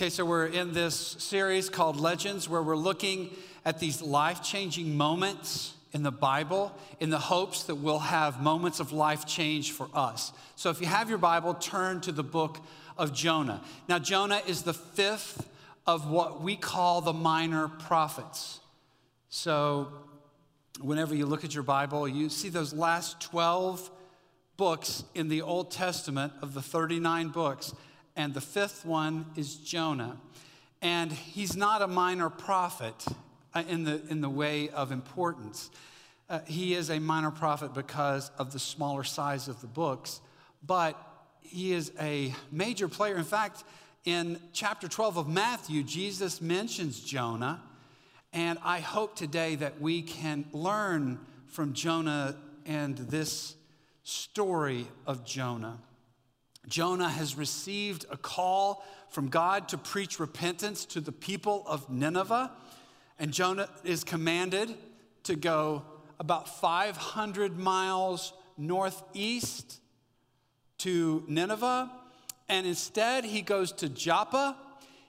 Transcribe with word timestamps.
Okay, 0.00 0.08
so 0.08 0.24
we're 0.24 0.46
in 0.46 0.72
this 0.72 0.96
series 1.18 1.68
called 1.68 2.00
Legends 2.00 2.48
where 2.48 2.62
we're 2.62 2.74
looking 2.74 3.36
at 3.66 3.80
these 3.80 4.00
life 4.00 4.42
changing 4.42 4.96
moments 4.96 5.74
in 5.92 6.02
the 6.02 6.10
Bible 6.10 6.74
in 7.00 7.10
the 7.10 7.18
hopes 7.18 7.64
that 7.64 7.74
we'll 7.74 7.98
have 7.98 8.40
moments 8.40 8.80
of 8.80 8.92
life 8.92 9.26
change 9.26 9.72
for 9.72 9.90
us. 9.92 10.32
So 10.56 10.70
if 10.70 10.80
you 10.80 10.86
have 10.86 11.10
your 11.10 11.18
Bible, 11.18 11.52
turn 11.52 12.00
to 12.00 12.12
the 12.12 12.22
book 12.22 12.60
of 12.96 13.12
Jonah. 13.12 13.60
Now, 13.90 13.98
Jonah 13.98 14.40
is 14.46 14.62
the 14.62 14.72
fifth 14.72 15.46
of 15.86 16.10
what 16.10 16.40
we 16.40 16.56
call 16.56 17.02
the 17.02 17.12
minor 17.12 17.68
prophets. 17.68 18.60
So 19.28 19.88
whenever 20.80 21.14
you 21.14 21.26
look 21.26 21.44
at 21.44 21.52
your 21.52 21.62
Bible, 21.62 22.08
you 22.08 22.30
see 22.30 22.48
those 22.48 22.72
last 22.72 23.20
12 23.20 23.90
books 24.56 25.04
in 25.14 25.28
the 25.28 25.42
Old 25.42 25.70
Testament 25.70 26.32
of 26.40 26.54
the 26.54 26.62
39 26.62 27.28
books 27.28 27.74
and 28.20 28.34
the 28.34 28.40
fifth 28.42 28.84
one 28.84 29.24
is 29.34 29.56
Jonah. 29.56 30.18
And 30.82 31.10
he's 31.10 31.56
not 31.56 31.80
a 31.80 31.86
minor 31.86 32.28
prophet 32.28 33.06
uh, 33.54 33.62
in 33.66 33.84
the, 33.84 34.02
in 34.10 34.20
the 34.20 34.28
way 34.28 34.68
of 34.68 34.92
importance. 34.92 35.70
Uh, 36.28 36.40
he 36.46 36.74
is 36.74 36.90
a 36.90 36.98
minor 36.98 37.30
prophet 37.30 37.72
because 37.72 38.30
of 38.36 38.52
the 38.52 38.58
smaller 38.58 39.04
size 39.04 39.48
of 39.48 39.62
the 39.62 39.66
books, 39.66 40.20
but 40.66 41.02
he 41.40 41.72
is 41.72 41.92
a 41.98 42.34
major 42.52 42.88
player. 42.88 43.16
In 43.16 43.24
fact, 43.24 43.64
in 44.04 44.38
chapter 44.52 44.86
12 44.86 45.16
of 45.16 45.26
Matthew, 45.26 45.82
Jesus 45.82 46.42
mentions 46.42 47.00
Jonah, 47.00 47.62
and 48.34 48.58
I 48.62 48.80
hope 48.80 49.16
today 49.16 49.54
that 49.54 49.80
we 49.80 50.02
can 50.02 50.44
learn 50.52 51.20
from 51.46 51.72
Jonah 51.72 52.36
and 52.66 52.98
this 52.98 53.54
story 54.02 54.88
of 55.06 55.24
Jonah. 55.24 55.78
Jonah 56.68 57.08
has 57.08 57.34
received 57.36 58.06
a 58.10 58.16
call 58.16 58.84
from 59.08 59.28
God 59.28 59.68
to 59.70 59.78
preach 59.78 60.20
repentance 60.20 60.84
to 60.86 61.00
the 61.00 61.12
people 61.12 61.64
of 61.66 61.90
Nineveh. 61.90 62.50
And 63.18 63.32
Jonah 63.32 63.68
is 63.84 64.04
commanded 64.04 64.74
to 65.24 65.36
go 65.36 65.82
about 66.18 66.48
500 66.60 67.58
miles 67.58 68.32
northeast 68.56 69.80
to 70.78 71.24
Nineveh. 71.26 71.90
And 72.48 72.66
instead, 72.66 73.24
he 73.24 73.42
goes 73.42 73.72
to 73.72 73.88
Joppa. 73.88 74.56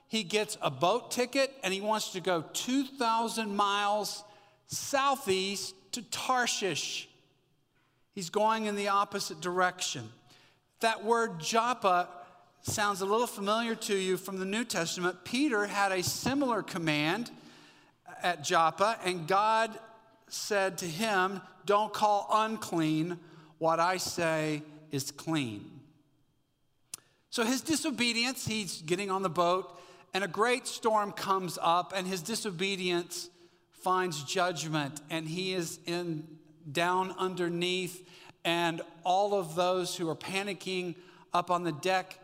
He 0.08 0.24
gets 0.24 0.58
a 0.60 0.70
boat 0.70 1.10
ticket 1.10 1.52
and 1.62 1.72
he 1.72 1.80
wants 1.80 2.12
to 2.12 2.20
go 2.20 2.44
2,000 2.52 3.54
miles 3.54 4.24
southeast 4.66 5.74
to 5.92 6.02
Tarshish. 6.02 7.08
He's 8.14 8.30
going 8.30 8.66
in 8.66 8.76
the 8.76 8.88
opposite 8.88 9.40
direction. 9.40 10.10
That 10.82 11.04
word 11.04 11.38
Joppa 11.38 12.08
sounds 12.62 13.02
a 13.02 13.06
little 13.06 13.28
familiar 13.28 13.76
to 13.76 13.96
you 13.96 14.16
from 14.16 14.40
the 14.40 14.44
New 14.44 14.64
Testament. 14.64 15.22
Peter 15.22 15.64
had 15.66 15.92
a 15.92 16.02
similar 16.02 16.60
command 16.60 17.30
at 18.20 18.42
Joppa, 18.42 18.98
and 19.04 19.28
God 19.28 19.78
said 20.26 20.78
to 20.78 20.84
him, 20.84 21.40
Don't 21.66 21.92
call 21.92 22.28
unclean 22.32 23.20
what 23.58 23.78
I 23.78 23.96
say 23.98 24.64
is 24.90 25.12
clean. 25.12 25.70
So 27.30 27.44
his 27.44 27.60
disobedience, 27.60 28.44
he's 28.44 28.82
getting 28.82 29.08
on 29.08 29.22
the 29.22 29.30
boat, 29.30 29.80
and 30.12 30.24
a 30.24 30.28
great 30.28 30.66
storm 30.66 31.12
comes 31.12 31.60
up, 31.62 31.92
and 31.94 32.08
his 32.08 32.22
disobedience 32.22 33.30
finds 33.70 34.24
judgment, 34.24 35.00
and 35.10 35.28
he 35.28 35.54
is 35.54 35.78
in 35.86 36.26
down 36.72 37.14
underneath 37.18 38.04
and 38.44 38.80
all 39.04 39.34
of 39.34 39.54
those 39.54 39.96
who 39.96 40.08
are 40.08 40.16
panicking 40.16 40.96
up 41.32 41.50
on 41.50 41.64
the 41.64 41.72
deck 41.72 42.18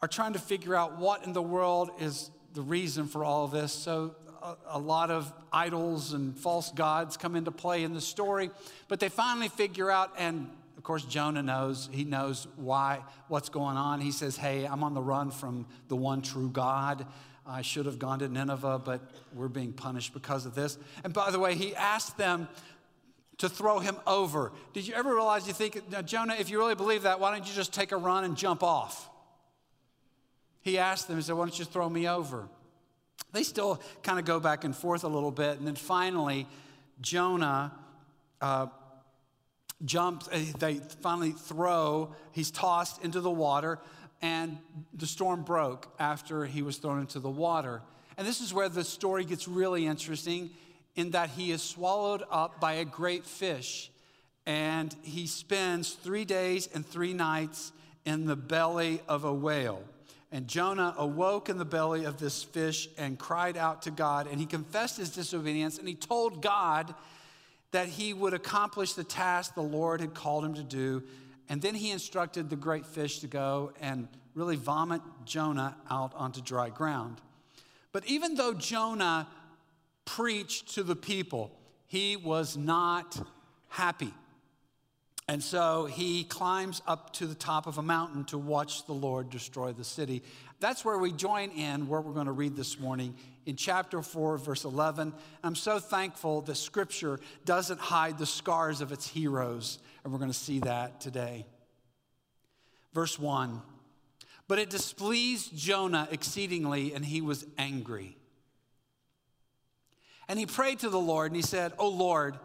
are 0.00 0.08
trying 0.08 0.32
to 0.32 0.38
figure 0.38 0.74
out 0.74 0.98
what 0.98 1.24
in 1.24 1.32
the 1.32 1.42
world 1.42 1.90
is 2.00 2.30
the 2.54 2.62
reason 2.62 3.06
for 3.06 3.24
all 3.24 3.44
of 3.44 3.50
this. 3.50 3.72
So, 3.72 4.16
a, 4.42 4.56
a, 4.70 4.78
lot 4.78 5.12
of 5.12 5.32
idols 5.52 6.12
and 6.12 6.36
false 6.36 6.72
gods 6.72 7.16
come 7.16 7.36
into 7.36 7.52
play 7.52 7.84
in 7.84 7.94
the 7.94 8.00
story, 8.00 8.50
but 8.88 8.98
they 8.98 9.08
finally 9.08 9.48
figure 9.48 9.88
out, 9.88 10.12
and 10.18 10.50
of 10.76 10.82
course, 10.82 11.04
Jonah 11.04 11.44
knows, 11.44 11.88
he 11.92 12.02
knows 12.02 12.48
why, 12.56 13.04
what's 13.28 13.48
going 13.48 13.76
on. 13.76 14.00
He 14.00 14.10
says, 14.10 14.36
Hey, 14.36 14.64
I'm 14.64 14.82
on 14.82 14.94
the 14.94 15.00
run 15.00 15.30
from 15.30 15.66
the 15.86 15.94
one 15.94 16.22
true 16.22 16.50
God. 16.50 17.06
I 17.46 17.62
should 17.62 17.86
have 17.86 18.00
gone 18.00 18.18
to 18.18 18.28
Nineveh, 18.28 18.80
but 18.84 19.00
we're 19.32 19.48
being 19.48 19.72
punished 19.72 20.12
because 20.12 20.44
of 20.44 20.56
this. 20.56 20.78
And 21.04 21.12
by 21.12 21.30
the 21.30 21.38
way, 21.38 21.54
he 21.54 21.74
asked 21.76 22.16
them 22.16 22.48
to 23.38 23.48
throw 23.48 23.78
him 23.78 23.96
over. 24.06 24.52
Did 24.72 24.86
you 24.86 24.94
ever 24.94 25.14
realize 25.14 25.46
you 25.46 25.52
think, 25.52 25.82
Jonah, 26.04 26.36
if 26.38 26.50
you 26.50 26.58
really 26.58 26.74
believe 26.74 27.02
that, 27.02 27.18
why 27.20 27.30
don't 27.30 27.46
you 27.46 27.54
just 27.54 27.72
take 27.72 27.92
a 27.92 27.96
run 27.96 28.24
and 28.24 28.36
jump 28.36 28.62
off? 28.62 29.08
He 30.60 30.78
asked 30.78 31.08
them, 31.08 31.16
he 31.16 31.22
said, 31.22 31.36
Why 31.36 31.44
don't 31.44 31.58
you 31.58 31.64
throw 31.64 31.88
me 31.88 32.08
over? 32.08 32.48
They 33.32 33.42
still 33.42 33.80
kind 34.02 34.18
of 34.18 34.24
go 34.24 34.38
back 34.38 34.64
and 34.64 34.76
forth 34.76 35.04
a 35.04 35.08
little 35.08 35.30
bit. 35.30 35.58
And 35.58 35.66
then 35.66 35.74
finally, 35.74 36.46
Jonah 37.00 37.72
uh, 38.40 38.66
jumps, 39.84 40.28
uh, 40.28 40.40
they 40.58 40.74
finally 41.00 41.32
throw, 41.32 42.14
he's 42.32 42.50
tossed 42.50 43.02
into 43.02 43.20
the 43.20 43.30
water, 43.30 43.78
and 44.20 44.58
the 44.94 45.06
storm 45.06 45.42
broke 45.42 45.88
after 45.98 46.44
he 46.44 46.62
was 46.62 46.76
thrown 46.76 47.00
into 47.00 47.18
the 47.18 47.30
water. 47.30 47.82
And 48.16 48.26
this 48.26 48.40
is 48.40 48.54
where 48.54 48.68
the 48.68 48.84
story 48.84 49.24
gets 49.24 49.48
really 49.48 49.86
interesting 49.86 50.50
in 50.94 51.10
that 51.12 51.30
he 51.30 51.50
is 51.50 51.62
swallowed 51.62 52.22
up 52.30 52.60
by 52.60 52.74
a 52.74 52.84
great 52.84 53.24
fish. 53.24 53.90
And 54.46 54.94
he 55.02 55.26
spends 55.26 55.92
three 55.92 56.24
days 56.24 56.68
and 56.74 56.84
three 56.84 57.14
nights 57.14 57.72
in 58.04 58.26
the 58.26 58.36
belly 58.36 59.00
of 59.08 59.24
a 59.24 59.32
whale. 59.32 59.82
And 60.32 60.48
Jonah 60.48 60.94
awoke 60.96 61.48
in 61.48 61.58
the 61.58 61.64
belly 61.64 62.04
of 62.04 62.18
this 62.18 62.42
fish 62.42 62.88
and 62.96 63.18
cried 63.18 63.56
out 63.56 63.82
to 63.82 63.90
God. 63.90 64.26
And 64.26 64.40
he 64.40 64.46
confessed 64.46 64.96
his 64.96 65.10
disobedience 65.10 65.78
and 65.78 65.86
he 65.86 65.94
told 65.94 66.42
God 66.42 66.94
that 67.70 67.88
he 67.88 68.12
would 68.14 68.34
accomplish 68.34 68.94
the 68.94 69.04
task 69.04 69.54
the 69.54 69.62
Lord 69.62 70.00
had 70.00 70.14
called 70.14 70.44
him 70.44 70.54
to 70.54 70.62
do. 70.62 71.02
And 71.48 71.60
then 71.60 71.74
he 71.74 71.90
instructed 71.90 72.48
the 72.48 72.56
great 72.56 72.86
fish 72.86 73.18
to 73.20 73.26
go 73.26 73.72
and 73.80 74.08
really 74.34 74.56
vomit 74.56 75.02
Jonah 75.24 75.76
out 75.90 76.12
onto 76.14 76.40
dry 76.40 76.70
ground. 76.70 77.20
But 77.92 78.06
even 78.06 78.34
though 78.34 78.54
Jonah 78.54 79.28
preached 80.04 80.74
to 80.74 80.82
the 80.82 80.96
people, 80.96 81.56
he 81.86 82.16
was 82.16 82.56
not 82.56 83.20
happy. 83.68 84.12
And 85.28 85.42
so 85.42 85.86
he 85.86 86.24
climbs 86.24 86.82
up 86.86 87.12
to 87.14 87.26
the 87.26 87.34
top 87.34 87.66
of 87.66 87.78
a 87.78 87.82
mountain 87.82 88.24
to 88.26 88.38
watch 88.38 88.86
the 88.86 88.92
Lord 88.92 89.30
destroy 89.30 89.72
the 89.72 89.84
city. 89.84 90.22
That's 90.58 90.84
where 90.84 90.98
we 90.98 91.12
join 91.12 91.50
in, 91.50 91.88
where 91.88 92.00
we're 92.00 92.12
going 92.12 92.26
to 92.26 92.32
read 92.32 92.56
this 92.56 92.78
morning 92.78 93.14
in 93.46 93.56
chapter 93.56 94.02
4, 94.02 94.38
verse 94.38 94.64
11. 94.64 95.12
I'm 95.42 95.54
so 95.54 95.78
thankful 95.78 96.42
that 96.42 96.56
scripture 96.56 97.20
doesn't 97.44 97.80
hide 97.80 98.18
the 98.18 98.26
scars 98.26 98.80
of 98.80 98.92
its 98.92 99.08
heroes, 99.08 99.78
and 100.02 100.12
we're 100.12 100.18
going 100.18 100.30
to 100.30 100.36
see 100.36 100.58
that 100.60 101.00
today. 101.00 101.46
Verse 102.92 103.18
1 103.18 103.62
But 104.48 104.58
it 104.58 104.70
displeased 104.70 105.56
Jonah 105.56 106.08
exceedingly, 106.10 106.94
and 106.94 107.04
he 107.04 107.20
was 107.20 107.46
angry. 107.58 108.16
And 110.32 110.38
he 110.38 110.46
prayed 110.46 110.78
to 110.78 110.88
the 110.88 110.98
Lord 110.98 111.30
and 111.30 111.36
he 111.36 111.42
said, 111.42 111.74
Oh 111.78 111.90
Lord, 111.90 112.38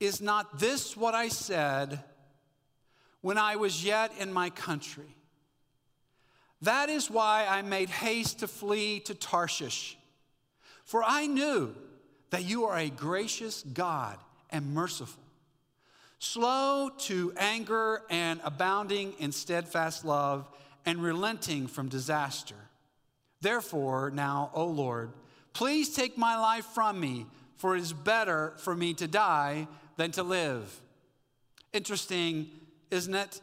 is 0.00 0.22
not 0.22 0.58
this 0.58 0.96
what 0.96 1.14
I 1.14 1.28
said 1.28 2.02
when 3.20 3.36
I 3.36 3.56
was 3.56 3.84
yet 3.84 4.10
in 4.18 4.32
my 4.32 4.48
country? 4.48 5.14
That 6.62 6.88
is 6.88 7.10
why 7.10 7.46
I 7.46 7.60
made 7.60 7.90
haste 7.90 8.38
to 8.38 8.48
flee 8.48 9.00
to 9.00 9.14
Tarshish. 9.14 9.98
For 10.86 11.04
I 11.04 11.26
knew 11.26 11.74
that 12.30 12.44
you 12.44 12.64
are 12.64 12.78
a 12.78 12.88
gracious 12.88 13.64
God 13.64 14.16
and 14.48 14.72
merciful, 14.72 15.22
slow 16.20 16.88
to 17.00 17.34
anger 17.36 18.00
and 18.08 18.40
abounding 18.44 19.12
in 19.18 19.32
steadfast 19.32 20.06
love 20.06 20.48
and 20.86 21.02
relenting 21.02 21.66
from 21.66 21.90
disaster. 21.90 22.56
Therefore, 23.42 24.10
now, 24.10 24.50
O 24.54 24.64
Lord, 24.64 25.12
Please 25.52 25.94
take 25.94 26.16
my 26.16 26.38
life 26.38 26.64
from 26.66 27.00
me, 27.00 27.26
for 27.56 27.76
it 27.76 27.80
is 27.80 27.92
better 27.92 28.54
for 28.58 28.74
me 28.74 28.94
to 28.94 29.06
die 29.06 29.66
than 29.96 30.10
to 30.12 30.22
live. 30.22 30.80
Interesting, 31.72 32.48
isn't 32.90 33.14
it? 33.14 33.40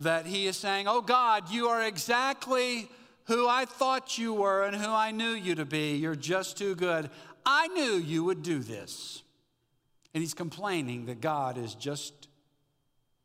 That 0.00 0.26
he 0.26 0.46
is 0.46 0.56
saying, 0.56 0.86
Oh 0.88 1.00
God, 1.00 1.50
you 1.50 1.68
are 1.68 1.82
exactly 1.82 2.88
who 3.24 3.46
I 3.48 3.64
thought 3.64 4.16
you 4.16 4.32
were 4.32 4.64
and 4.64 4.74
who 4.74 4.90
I 4.90 5.10
knew 5.10 5.32
you 5.32 5.54
to 5.56 5.64
be. 5.64 5.96
You're 5.96 6.14
just 6.14 6.56
too 6.56 6.74
good. 6.74 7.10
I 7.44 7.68
knew 7.68 7.94
you 7.94 8.24
would 8.24 8.42
do 8.42 8.60
this. 8.60 9.22
And 10.14 10.22
he's 10.22 10.34
complaining 10.34 11.06
that 11.06 11.20
God 11.20 11.58
is 11.58 11.74
just 11.74 12.28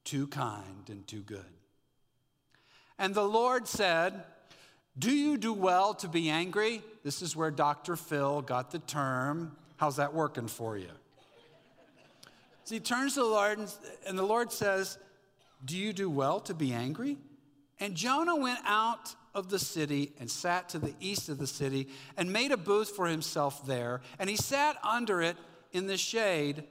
too 0.04 0.28
kind 0.28 0.90
and 0.90 1.08
too 1.08 1.22
good. 1.22 1.46
And 3.00 3.16
the 3.16 3.28
Lord 3.28 3.68
said, 3.68 4.24
Do 4.98 5.12
you 5.12 5.38
do 5.38 5.54
well 5.54 5.94
to 5.96 6.08
be 6.08 6.30
angry? 6.30 6.84
This 7.04 7.22
is 7.22 7.36
where 7.36 7.52
Dr. 7.52 7.96
Phil 7.96 8.42
got 8.42 8.72
the 8.72 8.80
term. 8.80 9.56
How's 9.78 9.96
that 9.96 10.14
working 10.14 10.48
for 10.48 10.78
you? 10.78 10.92
So 12.64 12.76
he 12.76 12.80
turns 12.80 13.16
to 13.16 13.22
the 13.22 13.26
Lord, 13.26 13.58
and, 13.58 13.74
and 14.08 14.18
the 14.18 14.24
Lord 14.24 14.52
says, 14.52 14.98
Do 15.66 15.78
you 15.78 15.94
do 15.94 16.10
well 16.10 16.40
to 16.42 16.54
be 16.54 16.74
angry? 16.74 17.18
And 17.80 17.96
Jonah 17.96 18.36
went 18.36 18.60
out 18.66 19.16
of 19.34 19.50
the 19.50 19.60
city 19.60 20.14
and 20.20 20.30
sat 20.30 20.70
to 20.70 20.80
the 20.80 20.94
east 21.00 21.28
of 21.28 21.40
the 21.40 21.48
city 21.48 21.90
and 22.16 22.32
made 22.32 22.52
a 22.52 22.58
booth 22.58 22.92
for 22.92 23.08
himself 23.08 23.66
there. 23.66 24.02
And 24.20 24.30
he 24.30 24.36
sat 24.36 24.78
under 24.84 25.22
it 25.22 25.36
in 25.72 25.88
the 25.88 25.98
shade 25.98 26.64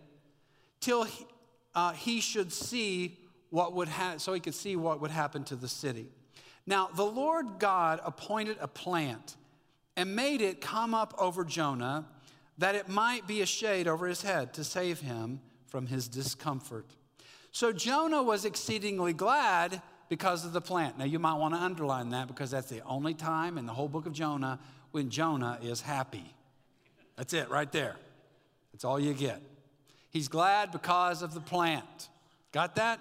till 0.81 1.05
he, 1.05 1.27
uh, 1.75 1.93
he 1.93 2.21
should 2.21 2.53
see 2.53 3.19
what 3.51 3.75
would 3.75 3.89
happen, 3.89 4.21
so 4.21 4.33
he 4.33 4.41
could 4.41 4.55
see 4.55 4.77
what 4.77 5.01
would 5.01 5.11
happen 5.11 5.45
to 5.45 5.57
the 5.57 5.69
city. 5.69 6.09
Now, 6.67 6.89
the 6.95 7.05
Lord 7.05 7.59
God 7.59 8.01
appointed 8.05 8.57
a 8.61 8.69
plant 8.69 9.37
and 9.97 10.15
made 10.15 10.41
it 10.41 10.61
come 10.61 10.95
up 10.95 11.15
over 11.19 11.45
Jonah 11.45 12.07
that 12.59 12.75
it 12.75 12.89
might 12.89 13.27
be 13.27 13.41
a 13.41 13.47
shade 13.47 13.89
over 13.89 14.07
his 14.07 14.23
head 14.23 14.55
to 14.55 14.65
save 14.65 15.01
him 15.01 15.41
from 15.67 15.87
his 15.87 16.09
discomfort. 16.09 16.87
So 17.51 17.73
Jonah 17.73 18.23
was 18.23 18.45
exceedingly 18.45 19.13
glad 19.13 19.83
because 20.09 20.45
of 20.45 20.53
the 20.53 20.61
plant. 20.61 20.99
Now, 20.99 21.05
you 21.05 21.19
might 21.19 21.35
want 21.35 21.55
to 21.55 21.61
underline 21.61 22.11
that 22.11 22.29
because 22.29 22.51
that's 22.51 22.69
the 22.69 22.83
only 22.85 23.15
time 23.15 23.59
in 23.59 23.67
the 23.67 23.73
whole 23.73 23.89
book 23.89 24.07
of 24.07 24.13
Jonah 24.13 24.59
when 24.91 25.11
Jonah 25.11 25.59
is 25.63 25.81
happy. 25.81 26.35
That's 27.17 27.33
it 27.33 27.49
right 27.51 27.71
there. 27.73 27.97
That's 28.73 28.85
all 28.85 29.01
you 29.01 29.15
get. 29.15 29.43
He's 30.11 30.29
glad 30.29 30.71
because 30.71 31.23
of 31.23 31.35
the 31.35 31.41
plant. 31.41 32.09
Got 32.53 32.77
that? 32.77 33.01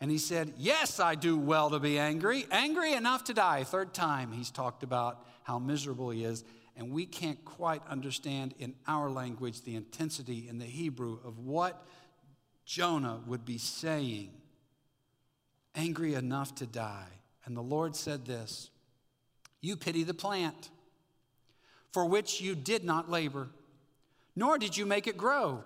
And 0.00 0.10
he 0.10 0.18
said, 0.18 0.54
Yes, 0.56 1.00
I 1.00 1.14
do 1.14 1.36
well 1.36 1.70
to 1.70 1.80
be 1.80 1.98
angry, 1.98 2.46
angry 2.50 2.92
enough 2.92 3.24
to 3.24 3.34
die. 3.34 3.64
Third 3.64 3.92
time 3.92 4.32
he's 4.32 4.50
talked 4.50 4.82
about 4.82 5.24
how 5.42 5.58
miserable 5.58 6.10
he 6.10 6.24
is. 6.24 6.44
And 6.76 6.92
we 6.92 7.06
can't 7.06 7.44
quite 7.44 7.82
understand 7.88 8.54
in 8.60 8.74
our 8.86 9.10
language 9.10 9.62
the 9.62 9.74
intensity 9.74 10.46
in 10.48 10.58
the 10.58 10.64
Hebrew 10.64 11.18
of 11.24 11.38
what 11.40 11.84
Jonah 12.64 13.20
would 13.26 13.44
be 13.44 13.58
saying, 13.58 14.30
angry 15.74 16.14
enough 16.14 16.54
to 16.56 16.66
die. 16.66 17.08
And 17.44 17.56
the 17.56 17.62
Lord 17.62 17.96
said 17.96 18.26
this 18.26 18.70
You 19.60 19.76
pity 19.76 20.04
the 20.04 20.14
plant 20.14 20.70
for 21.92 22.04
which 22.04 22.40
you 22.40 22.54
did 22.54 22.84
not 22.84 23.10
labor, 23.10 23.48
nor 24.36 24.58
did 24.58 24.76
you 24.76 24.86
make 24.86 25.06
it 25.06 25.16
grow, 25.16 25.64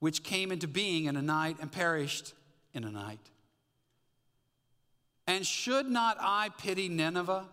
which 0.00 0.22
came 0.22 0.52
into 0.52 0.68
being 0.68 1.06
in 1.06 1.16
a 1.16 1.22
night 1.22 1.56
and 1.60 1.72
perished 1.72 2.34
in 2.74 2.84
a 2.84 2.90
night. 2.90 3.30
And 5.26 5.46
should 5.46 5.86
not 5.86 6.18
I 6.20 6.50
pity 6.58 6.88
Nineveh, 6.88 7.46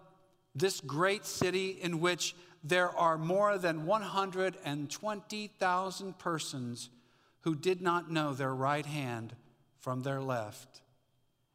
this 0.54 0.82
great 0.82 1.26
city 1.26 1.80
in 1.82 2.02
which 2.02 2.36
there 2.64 2.90
are 2.90 3.18
more 3.18 3.58
than 3.58 3.86
120,000 3.86 6.20
persons 6.20 6.90
who 7.42 7.56
did 7.56 7.82
not 7.82 8.12
know 8.12 8.34
their 8.34 8.54
right 8.54 8.86
hand 8.86 9.34
from 9.80 10.02
their 10.02 10.22
left, 10.22 10.82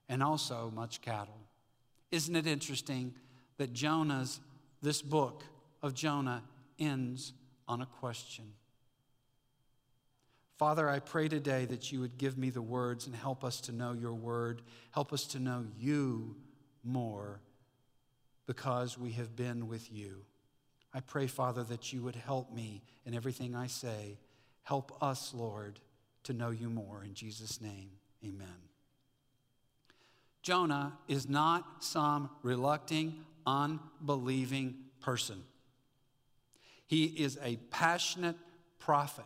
and 0.09 0.23
also 0.23 0.73
much 0.75 1.01
cattle. 1.01 1.39
Isn't 2.11 2.35
it 2.35 2.47
interesting 2.47 3.15
that 3.59 3.73
Jonah's, 3.73 4.41
this 4.83 5.03
book 5.03 5.45
of 5.83 5.95
Jonah, 5.95 6.43
ends 6.79 7.33
on 7.69 7.83
a 7.83 7.87
question? 7.87 8.53
Father, 10.57 10.89
I 10.89 11.01
pray 11.01 11.29
today 11.29 11.67
that 11.67 11.93
you 11.93 12.01
would 12.01 12.17
give 12.17 12.39
me 12.39 12.51
the 12.51 12.63
words 12.63 13.07
and 13.07 13.15
help 13.15 13.45
us 13.45 13.61
to 13.63 13.73
know 13.73 13.93
your 13.93 14.15
word. 14.15 14.63
Help 14.91 15.13
us 15.13 15.27
to 15.29 15.39
know 15.39 15.67
you 15.79 16.37
more 16.83 17.41
because 18.47 18.97
we 18.97 19.13
have 19.13 19.37
been 19.37 19.69
with 19.69 19.93
you. 19.93 20.25
I 20.95 21.01
pray, 21.01 21.27
Father, 21.27 21.63
that 21.65 21.93
you 21.93 22.03
would 22.03 22.17
help 22.17 22.53
me 22.55 22.83
in 23.05 23.15
everything 23.15 23.55
I 23.55 23.67
say 23.67 24.19
Help 24.67 25.01
us, 25.01 25.33
Lord, 25.33 25.79
to 26.25 26.33
know 26.33 26.51
you 26.51 26.69
more. 26.69 27.05
In 27.05 27.15
Jesus' 27.15 27.61
name, 27.61 27.89
amen. 28.25 28.49
Jonah 30.43 30.99
is 31.07 31.29
not 31.29 31.85
some 31.85 32.31
reluctant, 32.43 33.15
unbelieving 33.47 34.75
person. 35.01 35.41
He 36.89 37.05
is 37.05 37.39
a 37.45 37.59
passionate 37.71 38.35
prophet 38.81 39.25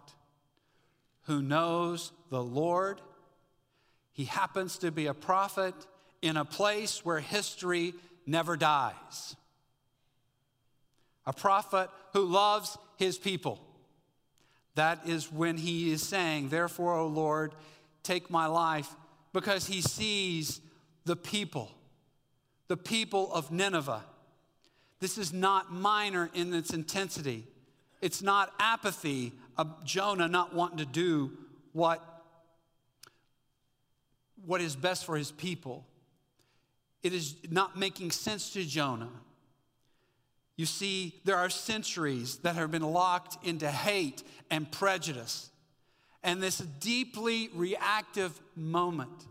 who 1.31 1.41
knows 1.41 2.11
the 2.29 2.43
Lord. 2.43 3.01
He 4.11 4.25
happens 4.25 4.79
to 4.79 4.91
be 4.91 5.07
a 5.07 5.15
prophet 5.15 5.77
in 6.21 6.37
a 6.37 6.45
place 6.45 7.05
where 7.05 7.21
history 7.21 7.95
never 8.27 8.57
dies. 8.57 9.37
A 11.25 11.33
prophet 11.33 11.89
who 12.15 12.25
loves 12.25 12.77
his 12.97 13.17
people. 13.17 13.61
That 14.75 15.07
is 15.07 15.31
when 15.31 15.57
he 15.57 15.93
is 15.93 16.03
saying, 16.03 16.49
Therefore, 16.49 16.97
O 16.97 17.07
Lord, 17.07 17.55
take 18.03 18.29
my 18.29 18.47
life, 18.47 18.93
because 19.33 19.69
he 19.69 19.83
sees 19.83 20.61
the 21.05 21.15
people, 21.15 21.71
the 22.67 22.77
people 22.77 23.33
of 23.33 23.53
Nineveh. 23.53 24.03
This 24.99 25.17
is 25.17 25.33
not 25.33 25.73
minor 25.73 26.29
in 26.35 26.53
its 26.53 26.73
intensity. 26.73 27.47
It's 28.01 28.21
not 28.21 28.53
apathy 28.59 29.33
Jonah 29.85 30.29
not 30.29 30.55
wanting 30.55 30.79
to 30.79 30.87
do 30.87 31.33
what, 31.73 32.03
what 34.45 34.61
is 34.61 34.77
best 34.77 35.05
for 35.05 35.17
his 35.17 35.33
people. 35.33 35.87
It 37.03 37.13
is 37.13 37.37
not 37.51 37.79
making 37.79 38.11
sense 38.11 38.51
to 38.51 38.65
Jonah. 38.65 39.11
You 40.57 40.67
see, 40.67 41.21
there 41.25 41.37
are 41.37 41.49
centuries 41.49 42.37
that 42.39 42.55
have 42.57 42.71
been 42.71 42.83
locked 42.83 43.47
into 43.47 43.71
hate 43.71 44.23
and 44.51 44.71
prejudice. 44.71 45.51
And 46.23 46.43
this 46.43 46.59
deeply 46.59 47.49
reactive 47.55 48.39
moment 48.55 49.25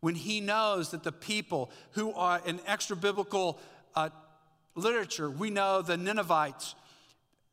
when 0.00 0.14
he 0.14 0.40
knows 0.40 0.90
that 0.90 1.02
the 1.02 1.12
people 1.12 1.70
who 1.92 2.12
are 2.12 2.40
in 2.44 2.60
extra 2.66 2.96
biblical 2.96 3.58
uh, 3.94 4.10
literature, 4.74 5.28
we 5.28 5.50
know 5.50 5.82
the 5.82 5.96
Ninevites 5.96 6.74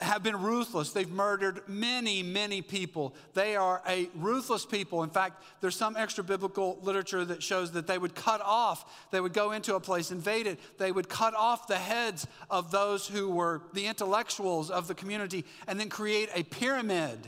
have 0.06 0.24
been 0.24 0.42
ruthless. 0.42 0.92
They've 0.92 1.10
murdered 1.10 1.62
many, 1.68 2.24
many 2.24 2.62
people. 2.62 3.14
They 3.34 3.56
are 3.56 3.82
a 3.88 4.10
ruthless 4.16 4.66
people. 4.66 5.04
In 5.04 5.10
fact, 5.10 5.44
there's 5.62 5.76
some 5.76 5.98
extra 5.98 6.24
biblical 6.24 6.80
literature 6.82 7.26
that 7.26 7.44
shows 7.44 7.72
that 7.74 7.88
they 7.88 7.98
would 7.98 8.16
cut 8.16 8.42
off, 8.42 9.10
they 9.12 9.20
would 9.20 9.34
go 9.34 9.52
into 9.52 9.76
a 9.76 9.80
place, 9.80 10.12
invade 10.12 10.48
it, 10.48 10.60
they 10.78 10.92
would 10.92 11.10
cut 11.10 11.34
off 11.34 11.68
the 11.68 11.78
heads 11.78 12.26
of 12.50 12.72
those 12.72 13.08
who 13.08 13.30
were 13.30 13.64
the 13.74 13.88
intellectuals 13.88 14.72
of 14.72 14.88
the 14.88 14.96
community, 14.96 15.44
and 15.68 15.80
then 15.80 15.90
create 15.90 16.30
a 16.34 16.44
pyramid 16.44 17.20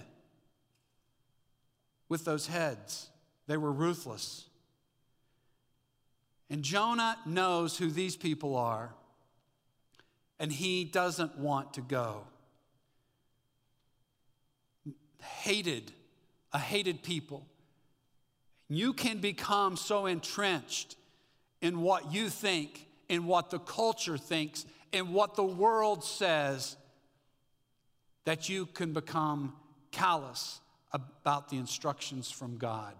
with 2.07 2.23
those 2.23 2.47
heads. 2.47 3.09
They 3.47 3.57
were 3.57 3.71
ruthless. 3.71 4.45
And 6.49 6.63
Jonah 6.63 7.17
knows 7.25 7.77
who 7.77 7.91
these 7.91 8.15
people 8.15 8.55
are, 8.55 8.93
and 10.39 10.51
he 10.51 10.85
doesn't 10.85 11.37
want 11.37 11.73
to 11.73 11.81
go 11.81 12.23
hated, 15.27 15.91
a 16.53 16.59
hated 16.59 17.03
people. 17.03 17.45
You 18.69 18.93
can 18.93 19.19
become 19.19 19.77
so 19.77 20.05
entrenched 20.05 20.95
in 21.61 21.81
what 21.81 22.11
you 22.13 22.29
think, 22.29 22.87
in 23.09 23.25
what 23.25 23.49
the 23.49 23.59
culture 23.59 24.17
thinks, 24.17 24.65
in 24.91 25.13
what 25.13 25.35
the 25.35 25.43
world 25.43 26.03
says, 26.03 26.75
that 28.25 28.49
you 28.49 28.65
can 28.65 28.93
become 28.93 29.53
callous 29.91 30.59
about 30.91 31.49
the 31.49 31.57
instructions 31.57 32.29
from 32.29 32.57
God. 32.57 32.93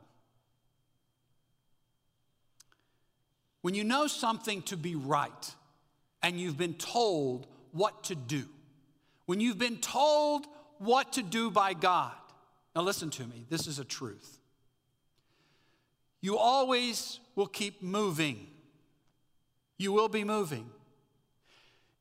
When 3.62 3.76
you 3.76 3.84
know 3.84 4.08
something 4.08 4.62
to 4.64 4.78
be 4.78 4.96
right 4.96 5.56
and 6.24 6.40
you've 6.40 6.58
been 6.58 6.76
told 6.76 7.48
what 7.72 8.06
to 8.06 8.16
do, 8.16 8.46
when 9.26 9.42
you've 9.42 9.60
been 9.60 9.78
told 9.78 10.48
what 10.80 11.14
to 11.14 11.24
do 11.24 11.50
by 11.52 11.74
God. 11.74 12.14
Now, 12.76 12.82
listen 12.82 13.10
to 13.12 13.24
me, 13.26 13.46
this 13.50 13.68
is 13.68 13.80
a 13.80 13.86
truth. 13.86 14.40
You 16.22 16.38
always 16.38 17.20
will 17.36 17.48
keep 17.48 17.82
moving. 17.82 18.48
You 19.78 19.92
will 19.92 20.10
be 20.10 20.24
moving. 20.24 20.70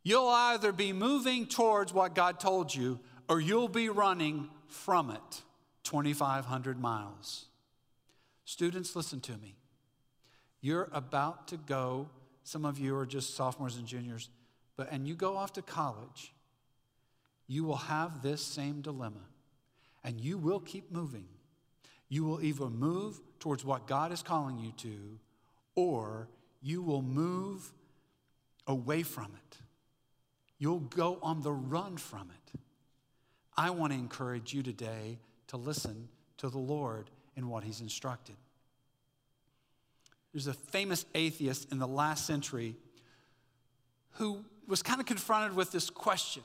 You'll 0.03 0.29
either 0.29 0.73
be 0.73 0.93
moving 0.93 1.47
towards 1.47 1.93
what 1.93 2.15
God 2.15 2.41
told 2.41 2.75
you 2.75 3.01
or 3.29 3.41
you'll 3.41 3.69
be 3.69 3.89
running 3.89 4.49
from 4.69 5.11
it 5.11 5.43
2,500 5.85 6.81
miles. 6.81 7.47
Students, 8.45 8.95
listen 8.95 9.21
to 9.21 9.33
me. 9.33 9.57
You're 10.61 10.89
about 10.93 11.49
to 11.49 11.57
go, 11.57 12.09
some 12.45 12.65
of 12.65 12.79
you 12.79 12.97
are 12.97 13.07
just 13.07 13.35
sophomores 13.35 13.77
and 13.77 13.87
juniors, 13.87 14.31
but 14.77 14.91
and 14.91 15.07
you 15.07 15.15
go 15.15 15.37
off 15.37 15.53
to 15.55 15.63
college, 15.63 16.33
you 17.47 17.65
will 17.65 17.77
have 17.77 18.23
this 18.23 18.43
same 18.43 18.81
dilemma. 18.81 19.25
And 20.05 20.21
you 20.21 20.39
will 20.39 20.61
keep 20.61 20.93
moving. 20.93 21.27
You 22.09 22.25
will 22.25 22.43
either 22.43 22.69
move 22.69 23.21
towards 23.41 23.65
what 23.65 23.87
God 23.87 24.13
is 24.13 24.23
calling 24.23 24.59
you 24.59 24.73
to, 24.79 25.19
or 25.75 26.29
you 26.63 26.83
will 26.83 27.03
move 27.03 27.73
away 28.67 29.03
from 29.03 29.33
it. 29.35 29.59
You'll 30.59 30.81
go 30.81 31.19
on 31.23 31.43
the 31.43 31.53
run 31.53 31.97
from 31.97 32.31
it. 32.31 32.61
I 33.57 33.71
want 33.71 33.93
to 33.93 33.99
encourage 33.99 34.53
you 34.53 34.63
today 34.63 35.19
to 35.49 35.57
listen 35.57 36.09
to 36.39 36.49
the 36.49 36.59
Lord 36.59 37.11
and 37.37 37.51
what 37.51 37.65
He's 37.65 37.81
instructed. 37.81 38.37
There's 40.33 40.47
a 40.47 40.55
famous 40.55 41.05
atheist 41.15 41.73
in 41.73 41.79
the 41.79 41.87
last 41.87 42.27
century 42.27 42.77
who 44.13 44.45
was 44.67 44.83
kind 44.83 45.01
of 45.01 45.07
confronted 45.07 45.57
with 45.57 45.73
this 45.73 45.89
question. 45.91 46.43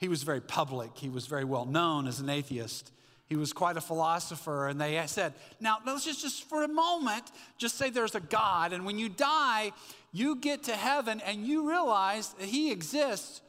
He 0.00 0.08
was 0.08 0.22
very 0.22 0.40
public, 0.40 0.96
he 0.96 1.10
was 1.10 1.26
very 1.26 1.44
well 1.44 1.66
known 1.66 2.08
as 2.08 2.20
an 2.20 2.28
atheist. 2.28 2.90
He 3.26 3.36
was 3.36 3.52
quite 3.52 3.76
a 3.76 3.80
philosopher, 3.80 4.66
and 4.66 4.80
they 4.80 5.00
said, 5.06 5.34
Now, 5.60 5.78
let's 5.86 6.04
just, 6.04 6.22
just 6.22 6.48
for 6.48 6.64
a 6.64 6.68
moment, 6.68 7.22
just 7.58 7.78
say 7.78 7.88
there's 7.88 8.16
a 8.16 8.20
God, 8.20 8.72
and 8.72 8.84
when 8.84 8.98
you 8.98 9.08
die, 9.08 9.70
you 10.10 10.34
get 10.34 10.64
to 10.64 10.72
heaven 10.72 11.20
and 11.24 11.46
you 11.46 11.68
realize 11.68 12.30
that 12.40 12.48
He 12.48 12.72
exists. 12.72 13.40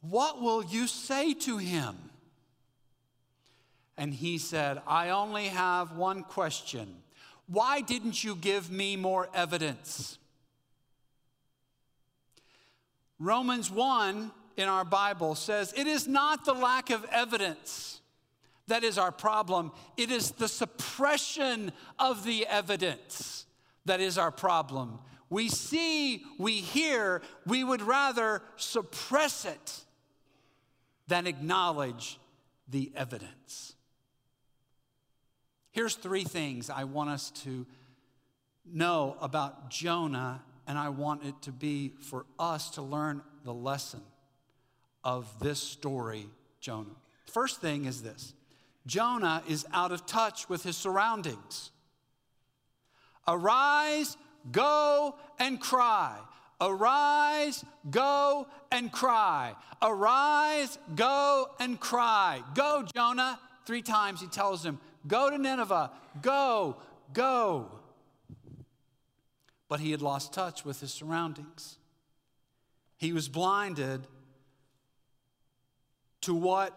What 0.00 0.40
will 0.40 0.64
you 0.64 0.86
say 0.86 1.34
to 1.34 1.58
Him? 1.58 1.96
And 3.98 4.12
he 4.12 4.38
said, 4.38 4.80
I 4.86 5.10
only 5.10 5.48
have 5.48 5.96
one 5.96 6.22
question. 6.22 6.96
Why 7.48 7.80
didn't 7.80 8.22
you 8.22 8.36
give 8.36 8.70
me 8.70 8.96
more 8.96 9.28
evidence? 9.34 10.18
Romans 13.18 13.70
1 13.70 14.30
in 14.56 14.68
our 14.68 14.84
Bible 14.84 15.34
says, 15.34 15.72
It 15.76 15.86
is 15.86 16.08
not 16.08 16.44
the 16.44 16.54
lack 16.54 16.90
of 16.90 17.04
evidence 17.10 18.00
that 18.68 18.82
is 18.82 18.98
our 18.98 19.12
problem, 19.12 19.70
it 19.96 20.10
is 20.10 20.32
the 20.32 20.48
suppression 20.48 21.70
of 21.98 22.24
the 22.24 22.46
evidence 22.46 23.46
that 23.84 24.00
is 24.00 24.18
our 24.18 24.32
problem. 24.32 24.98
We 25.30 25.48
see, 25.48 26.24
we 26.38 26.54
hear, 26.54 27.22
we 27.46 27.62
would 27.62 27.82
rather 27.82 28.42
suppress 28.56 29.44
it 29.44 29.84
than 31.06 31.26
acknowledge 31.26 32.18
the 32.68 32.92
evidence. 32.96 33.74
Here's 35.70 35.94
three 35.94 36.24
things 36.24 36.70
I 36.70 36.84
want 36.84 37.10
us 37.10 37.30
to 37.42 37.66
know 38.64 39.16
about 39.20 39.70
Jonah, 39.70 40.42
and 40.66 40.76
I 40.76 40.88
want 40.88 41.24
it 41.24 41.34
to 41.42 41.52
be 41.52 41.92
for 42.00 42.26
us 42.38 42.70
to 42.70 42.82
learn 42.82 43.22
the 43.44 43.54
lesson 43.54 44.00
of 45.06 45.32
this 45.38 45.60
story, 45.60 46.26
Jonah. 46.60 46.96
First 47.26 47.60
thing 47.60 47.84
is 47.84 48.02
this 48.02 48.34
Jonah 48.86 49.42
is 49.48 49.64
out 49.72 49.92
of 49.92 50.04
touch 50.04 50.48
with 50.48 50.64
his 50.64 50.76
surroundings. 50.76 51.70
Arise, 53.28 54.16
go 54.50 55.14
and 55.38 55.60
cry. 55.60 56.18
Arise, 56.60 57.64
go 57.88 58.48
and 58.72 58.90
cry. 58.90 59.54
Arise, 59.80 60.76
go 60.96 61.50
and 61.60 61.78
cry. 61.78 62.42
Go, 62.54 62.84
Jonah. 62.94 63.38
Three 63.64 63.82
times 63.82 64.20
he 64.20 64.26
tells 64.26 64.64
him, 64.64 64.80
Go 65.06 65.30
to 65.30 65.38
Nineveh. 65.38 65.92
Go, 66.20 66.76
go. 67.12 67.70
But 69.68 69.78
he 69.78 69.92
had 69.92 70.02
lost 70.02 70.32
touch 70.32 70.64
with 70.64 70.80
his 70.80 70.92
surroundings. 70.92 71.78
He 72.96 73.12
was 73.12 73.28
blinded 73.28 74.06
to 76.26 76.34
what 76.34 76.76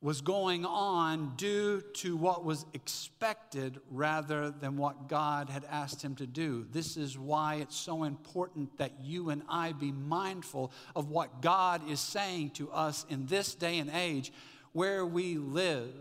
was 0.00 0.22
going 0.22 0.64
on 0.64 1.34
due 1.36 1.82
to 1.92 2.16
what 2.16 2.42
was 2.42 2.64
expected 2.72 3.78
rather 3.90 4.50
than 4.50 4.76
what 4.76 5.08
God 5.08 5.48
had 5.48 5.64
asked 5.70 6.02
him 6.02 6.16
to 6.16 6.26
do. 6.26 6.66
This 6.72 6.96
is 6.96 7.16
why 7.16 7.56
it's 7.56 7.76
so 7.76 8.02
important 8.02 8.78
that 8.78 8.92
you 9.00 9.28
and 9.28 9.42
I 9.46 9.72
be 9.72 9.92
mindful 9.92 10.72
of 10.96 11.10
what 11.10 11.42
God 11.42 11.88
is 11.88 12.00
saying 12.00 12.50
to 12.52 12.72
us 12.72 13.06
in 13.10 13.26
this 13.26 13.54
day 13.54 13.78
and 13.78 13.90
age 13.90 14.32
where 14.72 15.04
we 15.04 15.36
live 15.36 15.94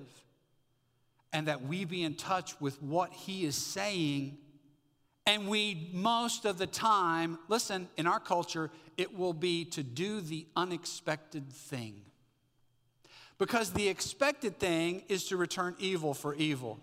and 1.34 1.48
that 1.48 1.62
we 1.62 1.84
be 1.84 2.04
in 2.04 2.16
touch 2.16 2.60
with 2.62 2.82
what 2.82 3.12
He 3.12 3.46
is 3.46 3.56
saying. 3.56 4.38
And 5.26 5.48
we, 5.48 5.90
most 5.94 6.46
of 6.46 6.58
the 6.58 6.68
time, 6.68 7.38
listen, 7.48 7.88
in 7.96 8.08
our 8.08 8.20
culture, 8.20 8.72
it 8.98 9.18
will 9.18 9.34
be 9.34 9.66
to 9.66 9.84
do 9.84 10.20
the 10.20 10.48
unexpected 10.56 11.52
thing. 11.52 12.02
Because 13.38 13.72
the 13.72 13.88
expected 13.88 14.60
thing 14.60 15.04
is 15.08 15.26
to 15.26 15.38
return 15.38 15.76
evil 15.80 16.14
for 16.14 16.36
evil. 16.36 16.80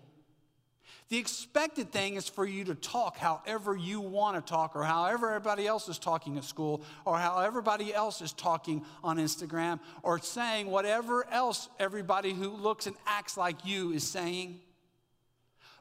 The 1.09 1.17
expected 1.17 1.91
thing 1.91 2.15
is 2.15 2.29
for 2.29 2.45
you 2.45 2.63
to 2.65 2.75
talk 2.75 3.17
however 3.17 3.75
you 3.75 3.99
want 3.99 4.35
to 4.35 4.47
talk, 4.47 4.75
or 4.75 4.83
however 4.83 5.29
everybody 5.29 5.65
else 5.65 5.89
is 5.89 5.97
talking 5.97 6.37
at 6.37 6.43
school, 6.43 6.83
or 7.03 7.17
how 7.17 7.39
everybody 7.39 7.93
else 7.93 8.21
is 8.21 8.31
talking 8.31 8.85
on 9.03 9.17
Instagram, 9.17 9.79
or 10.03 10.19
saying 10.19 10.67
whatever 10.67 11.25
else 11.31 11.67
everybody 11.79 12.33
who 12.33 12.49
looks 12.49 12.85
and 12.85 12.95
acts 13.07 13.37
like 13.37 13.65
you 13.65 13.91
is 13.91 14.07
saying. 14.07 14.59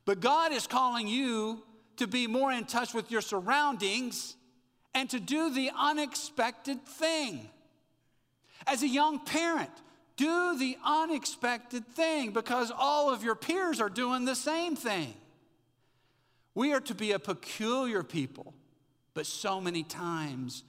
But 0.06 0.20
God 0.20 0.52
is 0.52 0.66
calling 0.66 1.06
you 1.06 1.62
to 1.98 2.06
be 2.06 2.26
more 2.26 2.50
in 2.50 2.64
touch 2.64 2.94
with 2.94 3.10
your 3.10 3.20
surroundings 3.20 4.36
and 4.94 5.08
to 5.10 5.20
do 5.20 5.52
the 5.52 5.70
unexpected 5.76 6.84
thing. 6.84 7.48
As 8.66 8.82
a 8.82 8.88
young 8.88 9.20
parent, 9.20 9.70
do 10.16 10.58
the 10.58 10.76
unexpected 10.84 11.86
thing 11.86 12.32
because 12.32 12.72
all 12.76 13.10
of 13.10 13.22
your 13.22 13.36
peers 13.36 13.80
are 13.80 13.88
doing 13.88 14.24
the 14.24 14.34
same 14.34 14.74
thing. 14.74 15.14
We 16.54 16.72
are 16.72 16.80
to 16.80 16.94
be 16.94 17.12
a 17.12 17.18
peculiar 17.18 18.02
people, 18.02 18.52
but 19.14 19.26
so 19.26 19.60
many 19.60 19.84
times 19.84 20.64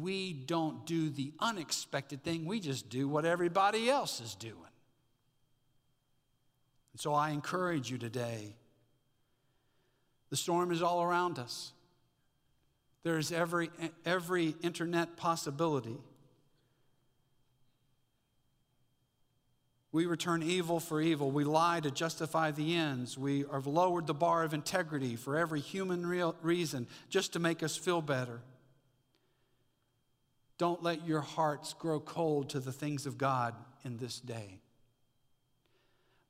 we 0.00 0.32
don't 0.32 0.84
do 0.86 1.08
the 1.08 1.32
unexpected 1.40 2.22
thing. 2.22 2.44
We 2.44 2.60
just 2.60 2.90
do 2.90 3.08
what 3.08 3.24
everybody 3.24 3.90
else 3.90 4.20
is 4.20 4.34
doing. 4.34 4.56
And 6.92 7.00
so 7.00 7.14
I 7.14 7.30
encourage 7.30 7.90
you 7.90 7.96
today 7.96 8.54
the 10.32 10.36
storm 10.36 10.72
is 10.72 10.82
all 10.82 11.00
around 11.00 11.38
us. 11.38 11.72
There's 13.04 13.30
every, 13.30 13.70
every 14.04 14.56
internet 14.62 15.16
possibility 15.16 15.98
We 19.92 20.06
return 20.06 20.42
evil 20.42 20.80
for 20.80 21.02
evil. 21.02 21.30
We 21.30 21.44
lie 21.44 21.80
to 21.80 21.90
justify 21.90 22.50
the 22.50 22.74
ends. 22.74 23.18
We 23.18 23.44
have 23.52 23.66
lowered 23.66 24.06
the 24.06 24.14
bar 24.14 24.42
of 24.42 24.54
integrity 24.54 25.16
for 25.16 25.36
every 25.36 25.60
human 25.60 26.06
reason 26.40 26.86
just 27.10 27.34
to 27.34 27.38
make 27.38 27.62
us 27.62 27.76
feel 27.76 28.00
better. 28.00 28.40
Don't 30.56 30.82
let 30.82 31.06
your 31.06 31.20
hearts 31.20 31.74
grow 31.74 32.00
cold 32.00 32.48
to 32.50 32.60
the 32.60 32.72
things 32.72 33.04
of 33.04 33.18
God 33.18 33.54
in 33.84 33.98
this 33.98 34.18
day. 34.18 34.60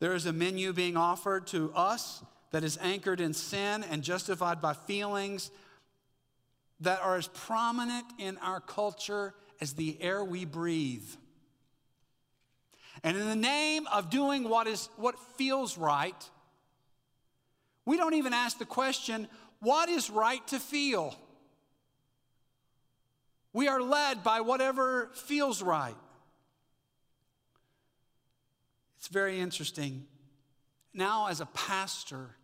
There 0.01 0.15
is 0.15 0.27
a 0.27 0.33
menu 0.33 0.73
being 0.73 0.97
offered 0.97 1.47
to 1.49 1.73
us 1.77 2.25
that 2.53 2.65
is 2.65 2.79
anchored 2.81 3.21
in 3.21 3.35
sin 3.35 3.85
and 3.91 4.03
justified 4.03 4.61
by 4.61 4.75
feelings 4.75 5.51
that 6.81 7.01
are 7.01 7.17
as 7.17 7.29
prominent 7.29 8.05
in 8.19 8.39
our 8.39 8.61
culture 8.61 9.35
as 9.61 9.73
the 9.73 10.01
air 10.01 10.23
we 10.23 10.45
breathe. 10.45 11.09
And 13.03 13.17
in 13.17 13.27
the 13.27 13.37
name 13.37 13.87
of 13.93 14.11
doing 14.11 14.49
what, 14.49 14.67
is, 14.67 14.89
what 14.97 15.19
feels 15.37 15.77
right, 15.79 16.31
we 17.85 17.97
don't 17.97 18.15
even 18.15 18.33
ask 18.33 18.59
the 18.59 18.65
question, 18.65 19.29
what 19.61 19.89
is 19.89 20.11
right 20.11 20.47
to 20.49 20.59
feel? 20.59 21.17
We 23.53 23.69
are 23.69 23.81
led 23.81 24.23
by 24.23 24.41
whatever 24.41 25.11
feels 25.15 25.63
right. 25.63 25.97
It's 28.99 29.09
very 29.09 29.41
interesting. 29.41 30.07
Now, 30.95 31.29
as 31.29 31.41
a 31.41 31.47
pastor, 31.47 32.37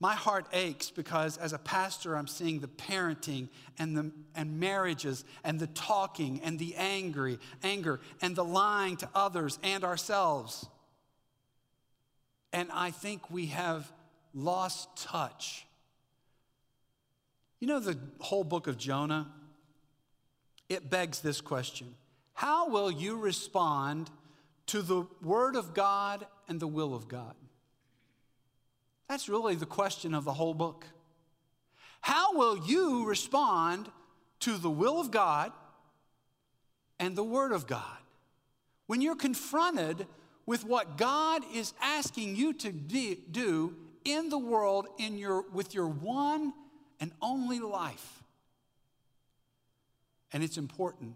my 0.00 0.14
heart 0.14 0.46
aches 0.52 0.90
because 0.90 1.36
as 1.38 1.52
a 1.52 1.58
pastor, 1.58 2.16
I'm 2.16 2.28
seeing 2.28 2.60
the 2.60 2.68
parenting 2.68 3.48
and 3.78 3.96
the 3.96 4.12
and 4.34 4.60
marriages 4.60 5.24
and 5.42 5.58
the 5.58 5.66
talking 5.68 6.40
and 6.44 6.58
the 6.58 6.76
angry, 6.76 7.38
anger 7.64 8.00
and 8.22 8.36
the 8.36 8.44
lying 8.44 8.96
to 8.98 9.08
others 9.14 9.58
and 9.62 9.82
ourselves. 9.82 10.66
And 12.52 12.70
I 12.72 12.92
think 12.92 13.30
we 13.30 13.46
have 13.46 13.92
lost 14.32 14.88
touch. 14.96 15.66
You 17.58 17.66
know 17.66 17.80
the 17.80 17.98
whole 18.20 18.44
book 18.44 18.68
of 18.68 18.78
Jonah? 18.78 19.26
It 20.68 20.90
begs 20.90 21.20
this 21.20 21.40
question 21.40 21.94
How 22.34 22.68
will 22.68 22.90
you 22.90 23.16
respond 23.16 24.10
to 24.66 24.80
the 24.80 25.06
word 25.22 25.56
of 25.56 25.74
God 25.74 26.24
and 26.46 26.60
the 26.60 26.68
will 26.68 26.94
of 26.94 27.08
God? 27.08 27.34
That's 29.08 29.28
really 29.28 29.54
the 29.54 29.66
question 29.66 30.14
of 30.14 30.24
the 30.24 30.34
whole 30.34 30.54
book. 30.54 30.84
How 32.00 32.36
will 32.36 32.58
you 32.58 33.06
respond 33.06 33.90
to 34.40 34.56
the 34.58 34.70
will 34.70 35.00
of 35.00 35.10
God 35.10 35.52
and 36.98 37.16
the 37.16 37.24
Word 37.24 37.52
of 37.52 37.66
God 37.66 37.98
when 38.86 39.00
you're 39.00 39.16
confronted 39.16 40.06
with 40.46 40.64
what 40.64 40.96
God 40.96 41.42
is 41.54 41.74
asking 41.80 42.36
you 42.36 42.52
to 42.54 42.70
do 42.72 43.74
in 44.04 44.28
the 44.28 44.38
world 44.38 44.86
in 44.98 45.18
your, 45.18 45.42
with 45.52 45.74
your 45.74 45.88
one 45.88 46.52
and 47.00 47.12
only 47.20 47.60
life? 47.60 48.22
And 50.32 50.42
it's 50.42 50.58
important 50.58 51.14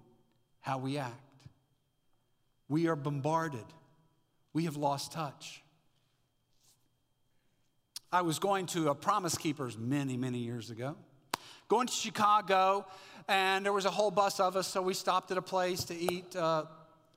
how 0.61 0.79
we 0.79 0.97
act. 0.97 1.19
We 2.69 2.87
are 2.89 2.97
bombarded, 2.97 3.67
we 4.55 4.65
have 4.65 4.77
lost 4.77 5.13
touch. 5.13 5.63
I 8.15 8.21
was 8.21 8.39
going 8.39 8.67
to 8.67 8.91
a 8.91 8.95
Promise 8.95 9.39
Keepers 9.39 9.79
many, 9.79 10.19
many 10.19 10.37
years 10.37 10.69
ago, 10.69 10.97
going 11.69 11.87
to 11.87 11.93
Chicago, 11.95 12.85
and 13.27 13.65
there 13.65 13.73
was 13.73 13.87
a 13.87 13.91
whole 13.91 14.11
bus 14.11 14.39
of 14.39 14.55
us, 14.55 14.67
so 14.67 14.83
we 14.83 14.93
stopped 14.93 15.31
at 15.31 15.39
a 15.39 15.43
place 15.43 15.85
to 15.85 15.97
eat 15.97 16.37
uh, 16.37 16.65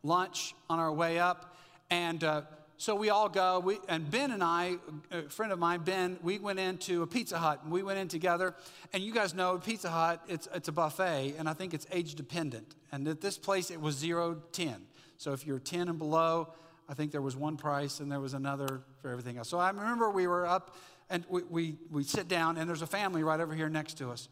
lunch 0.03 0.55
on 0.69 0.79
our 0.79 0.93
way 0.93 1.19
up. 1.19 1.53
And 1.89 2.23
uh, 2.23 2.43
so 2.77 2.95
we 2.95 3.09
all 3.09 3.27
go, 3.27 3.59
we, 3.59 3.77
and 3.89 4.09
Ben 4.09 4.31
and 4.31 4.41
I, 4.41 4.77
a 5.11 5.23
friend 5.23 5.51
of 5.51 5.59
mine, 5.59 5.81
Ben, 5.81 6.17
we 6.23 6.39
went 6.39 6.59
into 6.59 7.01
a 7.01 7.07
Pizza 7.07 7.39
Hut, 7.39 7.59
and 7.63 7.73
we 7.73 7.83
went 7.83 7.99
in 7.99 8.07
together. 8.07 8.55
And 8.93 9.03
you 9.03 9.13
guys 9.13 9.33
know 9.33 9.57
Pizza 9.57 9.89
Hut, 9.89 10.23
it's, 10.29 10.47
it's 10.53 10.69
a 10.69 10.71
buffet, 10.71 11.35
and 11.37 11.49
I 11.49 11.53
think 11.53 11.73
it's 11.73 11.85
age 11.91 12.15
dependent. 12.15 12.73
And 12.93 13.05
at 13.09 13.19
this 13.19 13.37
place, 13.37 13.69
it 13.69 13.81
was 13.81 13.97
zero, 13.97 14.41
10. 14.53 14.75
So 15.17 15.33
if 15.33 15.45
you're 15.45 15.59
10 15.59 15.89
and 15.89 15.99
below, 15.99 16.53
I 16.87 16.93
think 16.93 17.11
there 17.11 17.21
was 17.21 17.35
one 17.35 17.57
price 17.57 17.99
and 17.99 18.11
there 18.11 18.19
was 18.19 18.33
another 18.33 18.81
for 19.01 19.09
everything 19.09 19.37
else. 19.37 19.49
So 19.49 19.59
I 19.59 19.69
remember 19.69 20.09
we 20.09 20.27
were 20.27 20.45
up 20.45 20.75
and 21.09 21.23
we, 21.29 21.43
we, 21.43 21.77
we 21.91 22.03
sit 22.03 22.27
down, 22.27 22.57
and 22.57 22.67
there's 22.67 22.81
a 22.81 22.87
family 22.87 23.23
right 23.23 23.39
over 23.39 23.53
here 23.53 23.69
next 23.69 23.95
to 23.99 24.09
us. 24.09 24.27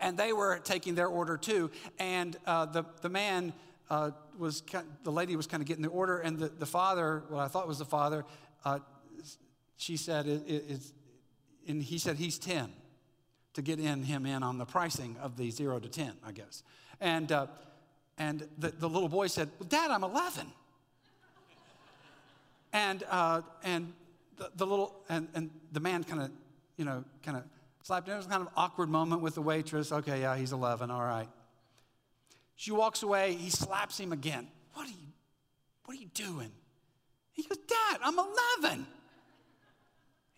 And 0.00 0.18
they 0.18 0.32
were 0.32 0.58
taking 0.58 0.94
their 0.94 1.06
order 1.06 1.36
too. 1.36 1.70
And 1.98 2.36
uh, 2.46 2.66
the, 2.66 2.84
the 3.00 3.08
man 3.08 3.54
uh, 3.88 4.10
was, 4.38 4.60
kind 4.60 4.86
of, 4.86 5.04
the 5.04 5.12
lady 5.12 5.36
was 5.36 5.46
kind 5.46 5.62
of 5.62 5.66
getting 5.66 5.82
the 5.82 5.88
order, 5.88 6.18
and 6.18 6.38
the, 6.38 6.48
the 6.48 6.66
father, 6.66 7.22
what 7.28 7.40
I 7.40 7.48
thought 7.48 7.66
was 7.66 7.78
the 7.78 7.84
father, 7.84 8.24
uh, 8.64 8.80
she 9.76 9.96
said, 9.96 10.26
it, 10.26 10.42
it, 10.46 10.80
and 11.66 11.82
he 11.82 11.98
said 11.98 12.16
he's 12.16 12.38
10 12.38 12.70
to 13.54 13.62
get 13.62 13.78
in 13.78 14.02
him 14.02 14.26
in 14.26 14.42
on 14.42 14.58
the 14.58 14.64
pricing 14.66 15.16
of 15.22 15.36
the 15.36 15.50
zero 15.50 15.78
to 15.78 15.88
10, 15.88 16.12
I 16.26 16.32
guess. 16.32 16.62
And, 17.00 17.30
uh, 17.30 17.46
and 18.18 18.46
the, 18.58 18.70
the 18.70 18.88
little 18.88 19.08
boy 19.08 19.28
said, 19.28 19.48
well, 19.58 19.68
Dad, 19.68 19.90
I'm 19.90 20.04
11. 20.04 20.46
And, 22.74 23.04
uh, 23.08 23.40
and 23.62 23.92
the, 24.36 24.50
the 24.56 24.66
little, 24.66 24.96
and, 25.08 25.28
and 25.34 25.50
the 25.72 25.80
man 25.80 26.04
kind 26.04 26.20
of, 26.20 26.30
you 26.76 26.84
know, 26.84 27.04
kind 27.22 27.38
of 27.38 27.44
slapped 27.82 28.08
him. 28.08 28.14
It 28.14 28.18
was 28.18 28.26
kind 28.26 28.42
of 28.42 28.48
awkward 28.56 28.90
moment 28.90 29.22
with 29.22 29.36
the 29.36 29.42
waitress. 29.42 29.92
Okay, 29.92 30.20
yeah, 30.20 30.36
he's 30.36 30.52
11, 30.52 30.90
all 30.90 31.00
right. 31.00 31.28
She 32.56 32.72
walks 32.72 33.02
away, 33.02 33.34
he 33.34 33.48
slaps 33.48 33.98
him 33.98 34.12
again. 34.12 34.48
What 34.74 34.86
are 34.86 34.90
you, 34.90 35.06
what 35.84 35.96
are 35.96 36.00
you 36.00 36.08
doing? 36.12 36.50
He 37.32 37.44
goes, 37.44 37.58
Dad, 37.58 38.00
I'm 38.02 38.18
11. 38.18 38.86
And 38.86 38.86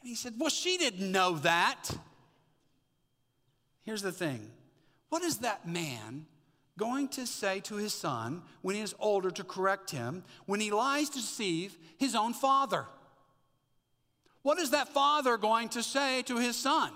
he 0.03 0.15
said, 0.15 0.35
Well, 0.39 0.51
she 0.51 0.77
didn't 0.77 1.11
know 1.11 1.39
that. 1.39 1.91
Here's 3.83 4.03
the 4.03 4.13
thing 4.13 4.51
what 5.09 5.23
is 5.23 5.39
that 5.39 5.67
man 5.67 6.27
going 6.79 7.09
to 7.09 7.27
say 7.27 7.61
to 7.61 7.77
his 7.77 7.95
son 7.95 8.43
when 8.63 8.75
he 8.75 8.83
is 8.83 8.95
older 8.99 9.31
to 9.31 9.45
correct 9.45 9.91
him 9.91 10.25
when 10.47 10.61
he 10.61 10.71
lies 10.71 11.09
to 11.11 11.19
deceive 11.19 11.77
his 11.99 12.15
own 12.15 12.35
father? 12.35 12.87
What 14.43 14.59
is 14.59 14.71
that 14.71 14.89
father 14.89 15.37
going 15.37 15.71
to 15.71 15.83
say 15.83 16.23
to 16.23 16.39
his 16.39 16.57
son? 16.57 16.93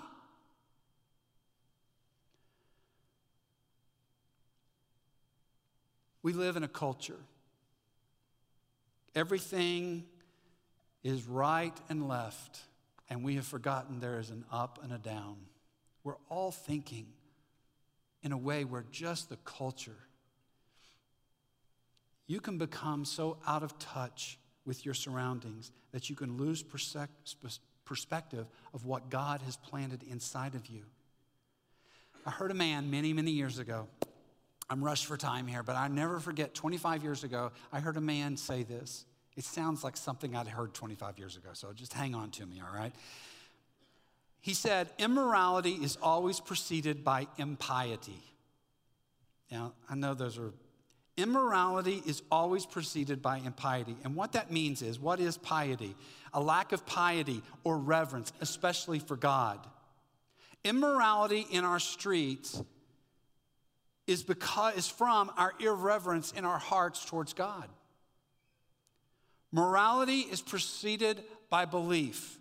We 6.23 6.33
live 6.33 6.55
in 6.55 6.63
a 6.63 6.67
culture. 6.67 7.19
Everything 9.15 10.05
is 11.03 11.25
right 11.25 11.73
and 11.89 12.07
left, 12.07 12.61
and 13.09 13.23
we 13.23 13.35
have 13.35 13.45
forgotten 13.45 13.99
there 13.99 14.19
is 14.19 14.29
an 14.29 14.45
up 14.51 14.79
and 14.83 14.93
a 14.93 14.97
down. 14.97 15.37
We're 16.03 16.15
all 16.29 16.51
thinking 16.51 17.07
in 18.23 18.31
a 18.31 18.37
way 18.37 18.63
where 18.63 18.85
just 18.91 19.29
the 19.29 19.37
culture. 19.37 19.97
You 22.27 22.39
can 22.39 22.57
become 22.57 23.03
so 23.05 23.37
out 23.45 23.63
of 23.63 23.77
touch 23.79 24.37
with 24.65 24.85
your 24.85 24.93
surroundings 24.93 25.71
that 25.91 26.09
you 26.09 26.15
can 26.15 26.37
lose 26.37 26.63
perspective 26.63 28.45
of 28.73 28.85
what 28.85 29.09
God 29.09 29.41
has 29.41 29.57
planted 29.57 30.03
inside 30.03 30.55
of 30.55 30.67
you. 30.67 30.83
I 32.25 32.29
heard 32.29 32.51
a 32.51 32.55
man 32.55 32.91
many, 32.91 33.13
many 33.13 33.31
years 33.31 33.59
ago. 33.59 33.87
I'm 34.69 34.83
rushed 34.83 35.07
for 35.07 35.17
time 35.17 35.47
here, 35.47 35.63
but 35.63 35.75
I 35.75 35.87
never 35.89 36.19
forget 36.19 36.53
25 36.53 37.03
years 37.03 37.23
ago, 37.23 37.51
I 37.73 37.79
heard 37.79 37.97
a 37.97 38.01
man 38.01 38.37
say 38.37 38.63
this. 38.63 39.05
It 39.35 39.43
sounds 39.43 39.83
like 39.83 39.97
something 39.97 40.35
I'd 40.35 40.47
heard 40.47 40.73
25 40.73 41.17
years 41.17 41.35
ago, 41.35 41.49
so 41.53 41.73
just 41.73 41.91
hang 41.93 42.15
on 42.15 42.31
to 42.31 42.45
me, 42.45 42.61
all 42.61 42.73
right? 42.73 42.93
He 44.41 44.53
said, 44.53 44.89
Immorality 44.97 45.73
is 45.73 45.97
always 46.01 46.39
preceded 46.39 47.03
by 47.03 47.27
impiety. 47.37 48.21
Now, 49.51 49.73
I 49.89 49.95
know 49.95 50.13
those 50.13 50.37
are 50.37 50.51
Immorality 51.17 52.01
is 52.05 52.23
always 52.31 52.65
preceded 52.65 53.21
by 53.21 53.37
impiety. 53.37 53.95
And 54.03 54.15
what 54.15 54.31
that 54.31 54.49
means 54.49 54.81
is 54.81 54.99
what 54.99 55.19
is 55.19 55.37
piety? 55.37 55.95
A 56.33 56.41
lack 56.41 56.71
of 56.71 56.85
piety 56.85 57.43
or 57.63 57.77
reverence, 57.77 58.31
especially 58.39 58.99
for 58.99 59.17
God. 59.17 59.59
Immorality 60.63 61.45
in 61.51 61.65
our 61.65 61.79
streets 61.79 62.61
is 64.07 64.23
because 64.23 64.75
is 64.75 64.87
from 64.87 65.31
our 65.37 65.53
irreverence 65.59 66.31
in 66.31 66.45
our 66.45 66.57
hearts 66.57 67.05
towards 67.05 67.33
God. 67.33 67.67
Morality 69.51 70.21
is 70.21 70.41
preceded 70.41 71.23
by 71.49 71.65
belief. 71.65 72.39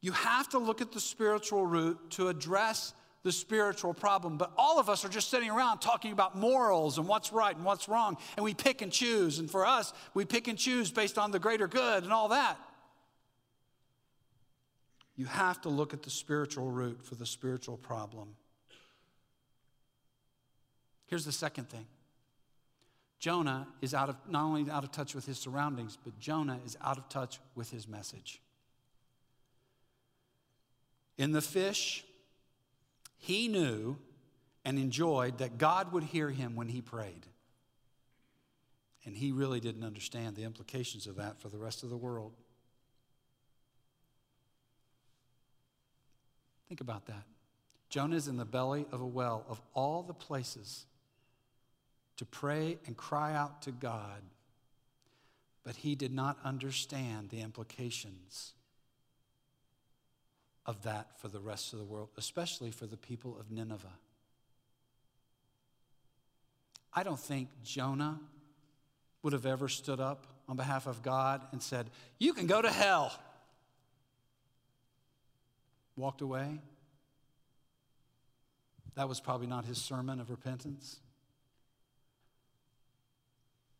You 0.00 0.12
have 0.12 0.48
to 0.50 0.58
look 0.58 0.80
at 0.80 0.92
the 0.92 1.00
spiritual 1.00 1.66
root 1.66 1.98
to 2.12 2.28
address 2.28 2.94
the 3.26 3.32
spiritual 3.32 3.92
problem. 3.92 4.38
But 4.38 4.52
all 4.56 4.78
of 4.78 4.88
us 4.88 5.04
are 5.04 5.08
just 5.08 5.30
sitting 5.30 5.50
around 5.50 5.80
talking 5.80 6.12
about 6.12 6.36
morals 6.36 6.96
and 6.96 7.08
what's 7.08 7.32
right 7.32 7.54
and 7.54 7.64
what's 7.64 7.88
wrong, 7.88 8.16
and 8.36 8.44
we 8.44 8.54
pick 8.54 8.82
and 8.82 8.92
choose. 8.92 9.40
And 9.40 9.50
for 9.50 9.66
us, 9.66 9.92
we 10.14 10.24
pick 10.24 10.46
and 10.46 10.56
choose 10.56 10.92
based 10.92 11.18
on 11.18 11.32
the 11.32 11.40
greater 11.40 11.66
good 11.66 12.04
and 12.04 12.12
all 12.12 12.28
that. 12.28 12.56
You 15.16 15.24
have 15.24 15.60
to 15.62 15.70
look 15.70 15.92
at 15.92 16.02
the 16.02 16.10
spiritual 16.10 16.70
root 16.70 17.02
for 17.02 17.16
the 17.16 17.26
spiritual 17.26 17.78
problem. 17.78 18.36
Here's 21.06 21.24
the 21.24 21.32
second 21.32 21.68
thing 21.68 21.86
Jonah 23.18 23.66
is 23.80 23.92
out 23.92 24.08
of, 24.08 24.16
not 24.28 24.44
only 24.44 24.70
out 24.70 24.84
of 24.84 24.92
touch 24.92 25.14
with 25.16 25.26
his 25.26 25.38
surroundings, 25.38 25.98
but 26.02 26.18
Jonah 26.20 26.60
is 26.64 26.76
out 26.80 26.98
of 26.98 27.08
touch 27.08 27.40
with 27.56 27.70
his 27.70 27.88
message. 27.88 28.40
In 31.18 31.32
the 31.32 31.40
fish, 31.40 32.04
he 33.16 33.48
knew 33.48 33.96
and 34.64 34.78
enjoyed 34.78 35.38
that 35.38 35.58
God 35.58 35.92
would 35.92 36.04
hear 36.04 36.30
him 36.30 36.56
when 36.56 36.68
he 36.68 36.80
prayed. 36.80 37.26
And 39.04 39.16
he 39.16 39.30
really 39.30 39.60
didn't 39.60 39.84
understand 39.84 40.34
the 40.34 40.42
implications 40.42 41.06
of 41.06 41.16
that 41.16 41.40
for 41.40 41.48
the 41.48 41.58
rest 41.58 41.82
of 41.84 41.90
the 41.90 41.96
world. 41.96 42.32
Think 46.68 46.80
about 46.80 47.06
that. 47.06 47.22
Jonah's 47.88 48.26
in 48.26 48.36
the 48.36 48.44
belly 48.44 48.86
of 48.90 49.00
a 49.00 49.06
well 49.06 49.44
of 49.48 49.60
all 49.72 50.02
the 50.02 50.12
places 50.12 50.86
to 52.16 52.24
pray 52.24 52.78
and 52.86 52.96
cry 52.96 53.34
out 53.34 53.62
to 53.62 53.70
God, 53.70 54.22
but 55.62 55.76
he 55.76 55.94
did 55.94 56.12
not 56.12 56.38
understand 56.44 57.30
the 57.30 57.40
implications 57.40 58.54
of 60.66 60.82
that 60.82 61.18
for 61.20 61.28
the 61.28 61.38
rest 61.38 61.72
of 61.72 61.78
the 61.78 61.84
world, 61.84 62.10
especially 62.16 62.70
for 62.70 62.86
the 62.86 62.96
people 62.96 63.38
of 63.38 63.50
Nineveh. 63.50 63.86
I 66.92 67.02
don't 67.02 67.20
think 67.20 67.48
Jonah 67.62 68.18
would 69.22 69.32
have 69.32 69.46
ever 69.46 69.68
stood 69.68 70.00
up 70.00 70.26
on 70.48 70.56
behalf 70.56 70.86
of 70.86 71.02
God 71.02 71.42
and 71.52 71.62
said, 71.62 71.90
You 72.18 72.32
can 72.32 72.46
go 72.46 72.60
to 72.60 72.70
hell. 72.70 73.16
Walked 75.96 76.20
away. 76.20 76.60
That 78.96 79.08
was 79.08 79.20
probably 79.20 79.46
not 79.46 79.64
his 79.64 79.78
sermon 79.78 80.20
of 80.20 80.30
repentance. 80.30 80.98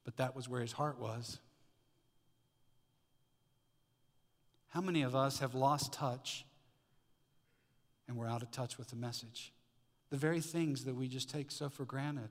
But 0.05 0.19
that 0.19 0.37
was 0.37 0.49
where 0.49 0.61
his 0.61 0.73
heart 0.73 1.01
was. 1.01 1.39
How 4.69 4.81
many 4.81 5.03
of 5.03 5.17
us 5.17 5.41
have 5.41 5.55
lost 5.55 5.93
touch 5.93 6.46
and 8.09 8.17
we're 8.17 8.29
out 8.29 8.43
of 8.43 8.51
touch 8.51 8.79
with 8.79 8.89
the 8.89 8.97
message. 8.97 9.53
The 10.11 10.17
very 10.17 10.41
things 10.41 10.85
that 10.85 10.95
we 10.95 11.09
just 11.09 11.29
take 11.29 11.51
so 11.51 11.69
for 11.69 11.85
granted, 11.85 12.29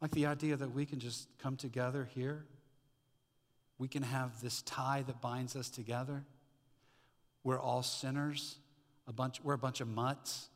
like 0.00 0.10
the 0.12 0.26
idea 0.26 0.56
that 0.56 0.72
we 0.72 0.86
can 0.86 0.98
just 0.98 1.28
come 1.38 1.56
together 1.56 2.08
here, 2.14 2.44
we 3.78 3.88
can 3.88 4.02
have 4.02 4.40
this 4.42 4.62
tie 4.62 5.04
that 5.06 5.20
binds 5.20 5.56
us 5.56 5.70
together. 5.70 6.24
We're 7.44 7.60
all 7.60 7.82
sinners. 7.82 8.56
A 9.06 9.12
bunch, 9.12 9.40
we're 9.42 9.54
a 9.54 9.58
bunch 9.58 9.80
of 9.80 9.88
mutts. 9.88 10.48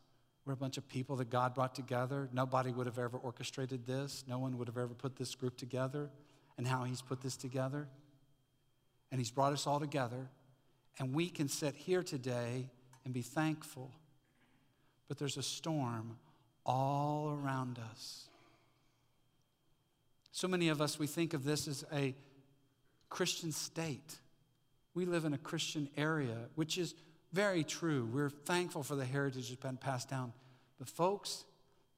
We're 0.44 0.52
a 0.52 0.56
bunch 0.56 0.76
of 0.76 0.86
people 0.88 1.16
that 1.16 1.30
God 1.30 1.54
brought 1.54 1.74
together. 1.74 2.28
Nobody 2.32 2.70
would 2.70 2.86
have 2.86 2.98
ever 2.98 3.16
orchestrated 3.16 3.86
this. 3.86 4.24
No 4.28 4.38
one 4.38 4.58
would 4.58 4.68
have 4.68 4.76
ever 4.76 4.92
put 4.92 5.16
this 5.16 5.34
group 5.34 5.56
together 5.56 6.10
and 6.58 6.66
how 6.66 6.84
He's 6.84 7.00
put 7.00 7.22
this 7.22 7.36
together. 7.36 7.88
And 9.10 9.20
He's 9.20 9.30
brought 9.30 9.52
us 9.52 9.66
all 9.66 9.80
together. 9.80 10.28
And 10.98 11.14
we 11.14 11.30
can 11.30 11.48
sit 11.48 11.74
here 11.74 12.02
today 12.02 12.68
and 13.04 13.12
be 13.12 13.22
thankful. 13.22 13.90
But 15.08 15.18
there's 15.18 15.36
a 15.36 15.42
storm 15.42 16.16
all 16.64 17.30
around 17.30 17.78
us. 17.90 18.28
So 20.32 20.48
many 20.48 20.68
of 20.68 20.80
us, 20.80 20.98
we 20.98 21.06
think 21.06 21.34
of 21.34 21.44
this 21.44 21.68
as 21.68 21.84
a 21.92 22.14
Christian 23.08 23.52
state. 23.52 24.18
We 24.94 25.04
live 25.04 25.24
in 25.24 25.32
a 25.32 25.38
Christian 25.38 25.88
area, 25.96 26.48
which 26.54 26.78
is 26.78 26.94
very 27.32 27.64
true. 27.64 28.08
We're 28.12 28.30
thankful 28.30 28.82
for 28.82 28.96
the 28.96 29.04
heritage 29.04 29.48
that's 29.48 29.60
been 29.60 29.76
passed 29.76 30.08
down. 30.08 30.32
But, 30.78 30.88
folks, 30.88 31.44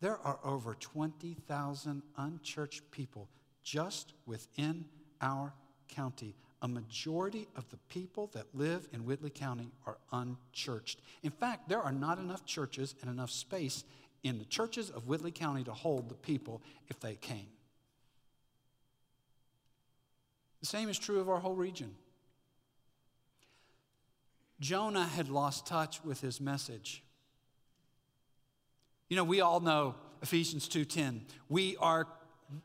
there 0.00 0.18
are 0.18 0.38
over 0.44 0.74
20,000 0.74 2.02
unchurched 2.18 2.90
people 2.90 3.28
just 3.62 4.12
within 4.26 4.84
our 5.20 5.54
county. 5.88 6.34
A 6.62 6.68
majority 6.68 7.48
of 7.54 7.68
the 7.70 7.76
people 7.88 8.30
that 8.32 8.54
live 8.54 8.88
in 8.92 9.04
Whitley 9.04 9.30
County 9.30 9.70
are 9.86 9.98
unchurched. 10.12 11.00
In 11.22 11.30
fact, 11.30 11.68
there 11.68 11.82
are 11.82 11.92
not 11.92 12.18
enough 12.18 12.46
churches 12.46 12.94
and 13.02 13.10
enough 13.10 13.30
space 13.30 13.84
in 14.22 14.38
the 14.38 14.44
churches 14.44 14.90
of 14.90 15.06
Whitley 15.06 15.30
County 15.30 15.64
to 15.64 15.72
hold 15.72 16.08
the 16.08 16.14
people 16.14 16.62
if 16.88 16.98
they 16.98 17.14
came. 17.14 17.48
The 20.60 20.66
same 20.66 20.88
is 20.88 20.98
true 20.98 21.20
of 21.20 21.28
our 21.28 21.38
whole 21.38 21.54
region. 21.54 21.94
Jonah 24.58 25.04
had 25.04 25.28
lost 25.28 25.66
touch 25.66 26.02
with 26.02 26.22
his 26.22 26.40
message. 26.40 27.02
You 29.08 29.16
know, 29.16 29.24
we 29.24 29.40
all 29.40 29.60
know 29.60 29.94
Ephesians 30.22 30.66
2:10. 30.68 31.26
We 31.48 31.76
are 31.76 32.08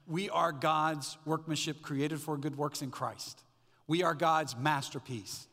we 0.08 0.30
are 0.30 0.52
God's 0.52 1.18
workmanship 1.26 1.82
created 1.82 2.22
for 2.22 2.38
good 2.38 2.56
works 2.56 2.82
in 2.82 2.92
Christ. 2.92 3.44
We 3.92 4.04
are 4.04 4.14
God's 4.14 4.56
masterpiece. 4.56 5.50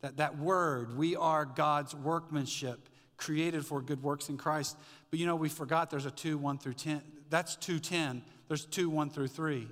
That, 0.00 0.16
that 0.16 0.36
word, 0.36 0.98
we 0.98 1.14
are 1.14 1.44
God's 1.44 1.94
workmanship 1.94 2.88
created 3.16 3.64
for 3.64 3.80
good 3.80 4.02
works 4.02 4.28
in 4.28 4.36
Christ. 4.36 4.76
But 5.10 5.20
you 5.20 5.26
know, 5.26 5.36
we 5.36 5.48
forgot 5.48 5.88
there's 5.88 6.04
a 6.04 6.10
2, 6.10 6.38
1 6.38 6.58
through 6.58 6.72
10. 6.72 7.00
That's 7.30 7.54
210. 7.54 8.22
There's 8.48 8.64
2, 8.64 8.90
1 8.90 9.10
through 9.10 9.28
3, 9.28 9.68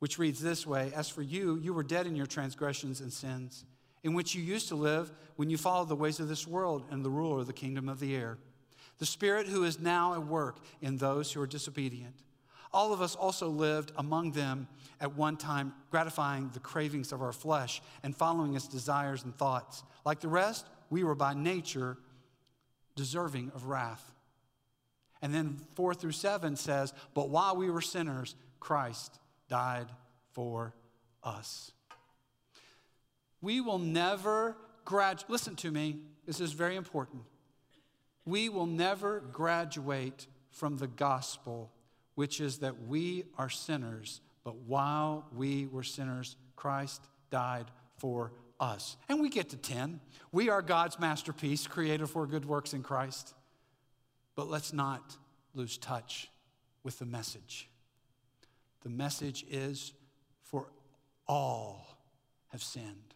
which 0.00 0.18
reads 0.18 0.40
this 0.40 0.66
way 0.66 0.90
As 0.96 1.08
for 1.08 1.22
you, 1.22 1.54
you 1.58 1.72
were 1.72 1.84
dead 1.84 2.08
in 2.08 2.16
your 2.16 2.26
transgressions 2.26 3.00
and 3.00 3.12
sins 3.12 3.64
in 4.02 4.14
which 4.14 4.34
you 4.34 4.42
used 4.42 4.66
to 4.66 4.74
live 4.74 5.12
when 5.36 5.50
you 5.50 5.56
followed 5.56 5.88
the 5.88 5.94
ways 5.94 6.18
of 6.18 6.26
this 6.26 6.44
world 6.44 6.82
and 6.90 7.04
the 7.04 7.10
ruler 7.10 7.38
of 7.38 7.46
the 7.46 7.52
kingdom 7.52 7.88
of 7.88 8.00
the 8.00 8.16
air, 8.16 8.36
the 8.98 9.06
Spirit 9.06 9.46
who 9.46 9.62
is 9.62 9.78
now 9.78 10.12
at 10.14 10.26
work 10.26 10.58
in 10.82 10.96
those 10.96 11.30
who 11.30 11.40
are 11.40 11.46
disobedient. 11.46 12.16
All 12.72 12.92
of 12.92 13.00
us 13.00 13.14
also 13.14 13.48
lived 13.48 13.92
among 13.96 14.32
them 14.32 14.68
at 15.00 15.16
one 15.16 15.36
time, 15.36 15.72
gratifying 15.90 16.50
the 16.52 16.60
cravings 16.60 17.12
of 17.12 17.22
our 17.22 17.32
flesh 17.32 17.80
and 18.02 18.16
following 18.16 18.54
its 18.54 18.68
desires 18.68 19.24
and 19.24 19.36
thoughts. 19.36 19.82
Like 20.04 20.20
the 20.20 20.28
rest, 20.28 20.66
we 20.90 21.04
were 21.04 21.14
by 21.14 21.34
nature 21.34 21.96
deserving 22.96 23.52
of 23.54 23.66
wrath. 23.66 24.12
And 25.22 25.34
then 25.34 25.58
four 25.74 25.94
through 25.94 26.12
seven 26.12 26.56
says, 26.56 26.92
But 27.14 27.30
while 27.30 27.56
we 27.56 27.70
were 27.70 27.80
sinners, 27.80 28.34
Christ 28.60 29.18
died 29.48 29.88
for 30.32 30.74
us. 31.22 31.72
We 33.40 33.60
will 33.60 33.78
never 33.78 34.56
graduate, 34.84 35.30
listen 35.30 35.56
to 35.56 35.70
me, 35.70 36.00
this 36.26 36.40
is 36.40 36.52
very 36.52 36.76
important. 36.76 37.22
We 38.24 38.48
will 38.48 38.66
never 38.66 39.20
graduate 39.20 40.26
from 40.50 40.76
the 40.76 40.86
gospel, 40.86 41.70
which 42.18 42.40
is 42.40 42.58
that 42.58 42.82
we 42.88 43.22
are 43.38 43.48
sinners, 43.48 44.20
but 44.42 44.56
while 44.66 45.24
we 45.32 45.68
were 45.68 45.84
sinners, 45.84 46.34
Christ 46.56 47.00
died 47.30 47.66
for 47.98 48.32
us. 48.58 48.96
And 49.08 49.20
we 49.20 49.28
get 49.28 49.50
to 49.50 49.56
10. 49.56 50.00
We 50.32 50.48
are 50.48 50.60
God's 50.60 50.98
masterpiece, 50.98 51.68
created 51.68 52.08
for 52.08 52.26
good 52.26 52.44
works 52.44 52.74
in 52.74 52.82
Christ. 52.82 53.34
But 54.34 54.48
let's 54.48 54.72
not 54.72 55.16
lose 55.54 55.78
touch 55.78 56.28
with 56.82 56.98
the 56.98 57.06
message. 57.06 57.70
The 58.82 58.90
message 58.90 59.46
is 59.48 59.92
for 60.42 60.72
all 61.28 62.00
have 62.48 62.64
sinned 62.64 63.07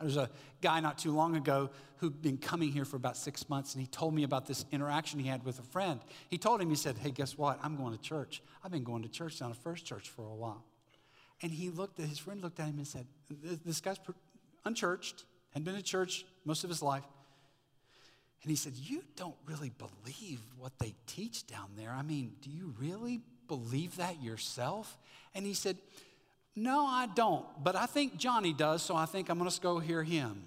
there's 0.00 0.16
a 0.16 0.30
guy 0.62 0.80
not 0.80 0.98
too 0.98 1.12
long 1.12 1.36
ago 1.36 1.70
who'd 1.98 2.22
been 2.22 2.38
coming 2.38 2.72
here 2.72 2.84
for 2.84 2.96
about 2.96 3.16
six 3.16 3.48
months, 3.48 3.74
and 3.74 3.80
he 3.82 3.86
told 3.86 4.14
me 4.14 4.22
about 4.22 4.46
this 4.46 4.64
interaction 4.72 5.20
he 5.20 5.28
had 5.28 5.44
with 5.44 5.58
a 5.58 5.62
friend. 5.62 6.00
He 6.28 6.38
told 6.38 6.62
him, 6.62 6.70
he 6.70 6.76
said, 6.76 6.96
Hey, 6.98 7.10
guess 7.10 7.36
what? 7.36 7.58
I'm 7.62 7.76
going 7.76 7.96
to 7.96 8.02
church. 8.02 8.42
I've 8.64 8.70
been 8.70 8.84
going 8.84 9.02
to 9.02 9.08
church 9.08 9.38
down 9.38 9.50
at 9.50 9.56
First 9.56 9.84
Church 9.84 10.08
for 10.08 10.26
a 10.26 10.34
while. 10.34 10.64
And 11.42 11.52
he 11.52 11.70
looked 11.70 12.00
at 12.00 12.06
his 12.06 12.18
friend, 12.18 12.40
looked 12.40 12.60
at 12.60 12.68
him 12.68 12.78
and 12.78 12.86
said, 12.86 13.06
This 13.64 13.80
guy's 13.80 13.98
unchurched, 14.64 15.24
had 15.52 15.64
been 15.64 15.74
to 15.74 15.82
church 15.82 16.24
most 16.44 16.64
of 16.64 16.70
his 16.70 16.82
life. 16.82 17.04
And 18.42 18.50
he 18.50 18.56
said, 18.56 18.74
You 18.76 19.02
don't 19.16 19.36
really 19.46 19.70
believe 19.70 20.40
what 20.56 20.78
they 20.78 20.94
teach 21.06 21.46
down 21.46 21.70
there. 21.76 21.90
I 21.90 22.02
mean, 22.02 22.32
do 22.40 22.50
you 22.50 22.74
really 22.78 23.20
believe 23.48 23.96
that 23.96 24.22
yourself? 24.22 24.96
And 25.34 25.44
he 25.44 25.54
said, 25.54 25.76
no, 26.56 26.84
I 26.84 27.08
don't, 27.14 27.44
but 27.62 27.76
I 27.76 27.86
think 27.86 28.16
Johnny 28.16 28.52
does, 28.52 28.82
so 28.82 28.96
I 28.96 29.06
think 29.06 29.28
I'm 29.28 29.38
going 29.38 29.50
to 29.50 29.60
go 29.60 29.78
hear 29.78 30.02
him. 30.02 30.44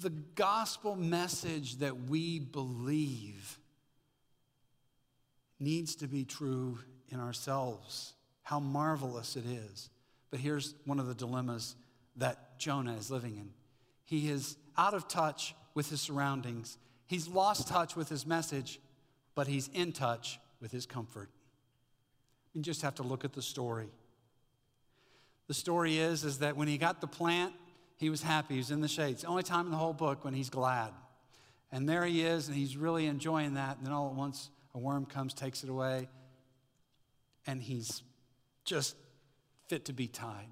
the 0.00 0.10
gospel 0.10 0.96
message 0.96 1.76
that 1.78 2.08
we 2.08 2.38
believe 2.38 3.58
needs 5.60 5.96
to 5.96 6.08
be 6.08 6.24
true 6.24 6.78
in 7.10 7.20
ourselves. 7.20 8.14
How 8.42 8.60
marvelous 8.60 9.36
it 9.36 9.44
is. 9.46 9.90
But 10.30 10.40
here's 10.40 10.74
one 10.84 10.98
of 10.98 11.06
the 11.06 11.14
dilemmas 11.14 11.76
that 12.16 12.58
Jonah 12.58 12.94
is 12.94 13.10
living 13.10 13.36
in. 13.36 13.50
He 14.04 14.28
is 14.28 14.56
out 14.76 14.94
of 14.94 15.08
touch 15.08 15.54
with 15.74 15.88
his 15.88 16.00
surroundings. 16.00 16.78
He's 17.06 17.28
lost 17.28 17.68
touch 17.68 17.96
with 17.96 18.08
his 18.08 18.26
message, 18.26 18.80
but 19.34 19.46
he's 19.46 19.68
in 19.68 19.92
touch 19.92 20.40
with 20.60 20.72
his 20.72 20.86
comfort. 20.86 21.30
You 22.56 22.62
just 22.62 22.80
have 22.80 22.94
to 22.94 23.02
look 23.02 23.22
at 23.22 23.34
the 23.34 23.42
story. 23.42 23.90
The 25.46 25.52
story 25.52 25.98
is, 25.98 26.24
is 26.24 26.38
that 26.38 26.56
when 26.56 26.68
he 26.68 26.78
got 26.78 27.02
the 27.02 27.06
plant, 27.06 27.52
he 27.98 28.08
was 28.08 28.22
happy. 28.22 28.54
He 28.54 28.58
was 28.58 28.70
in 28.70 28.80
the 28.80 28.88
shade. 28.88 29.10
It's 29.10 29.22
the 29.22 29.28
only 29.28 29.42
time 29.42 29.66
in 29.66 29.72
the 29.72 29.76
whole 29.76 29.92
book 29.92 30.24
when 30.24 30.32
he's 30.32 30.48
glad. 30.48 30.90
And 31.70 31.86
there 31.86 32.06
he 32.06 32.22
is, 32.22 32.48
and 32.48 32.56
he's 32.56 32.74
really 32.74 33.04
enjoying 33.04 33.54
that. 33.54 33.76
And 33.76 33.84
then 33.84 33.92
all 33.92 34.08
at 34.08 34.14
once, 34.14 34.48
a 34.74 34.78
worm 34.78 35.04
comes, 35.04 35.34
takes 35.34 35.64
it 35.64 35.68
away, 35.68 36.08
and 37.46 37.60
he's 37.60 38.02
just 38.64 38.96
fit 39.68 39.84
to 39.84 39.92
be 39.92 40.08
tied. 40.08 40.48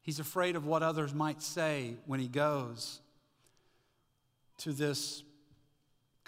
He's 0.00 0.20
afraid 0.20 0.56
of 0.56 0.64
what 0.64 0.82
others 0.82 1.12
might 1.12 1.42
say 1.42 1.96
when 2.06 2.18
he 2.18 2.28
goes 2.28 3.00
to 4.58 4.72
this 4.72 5.22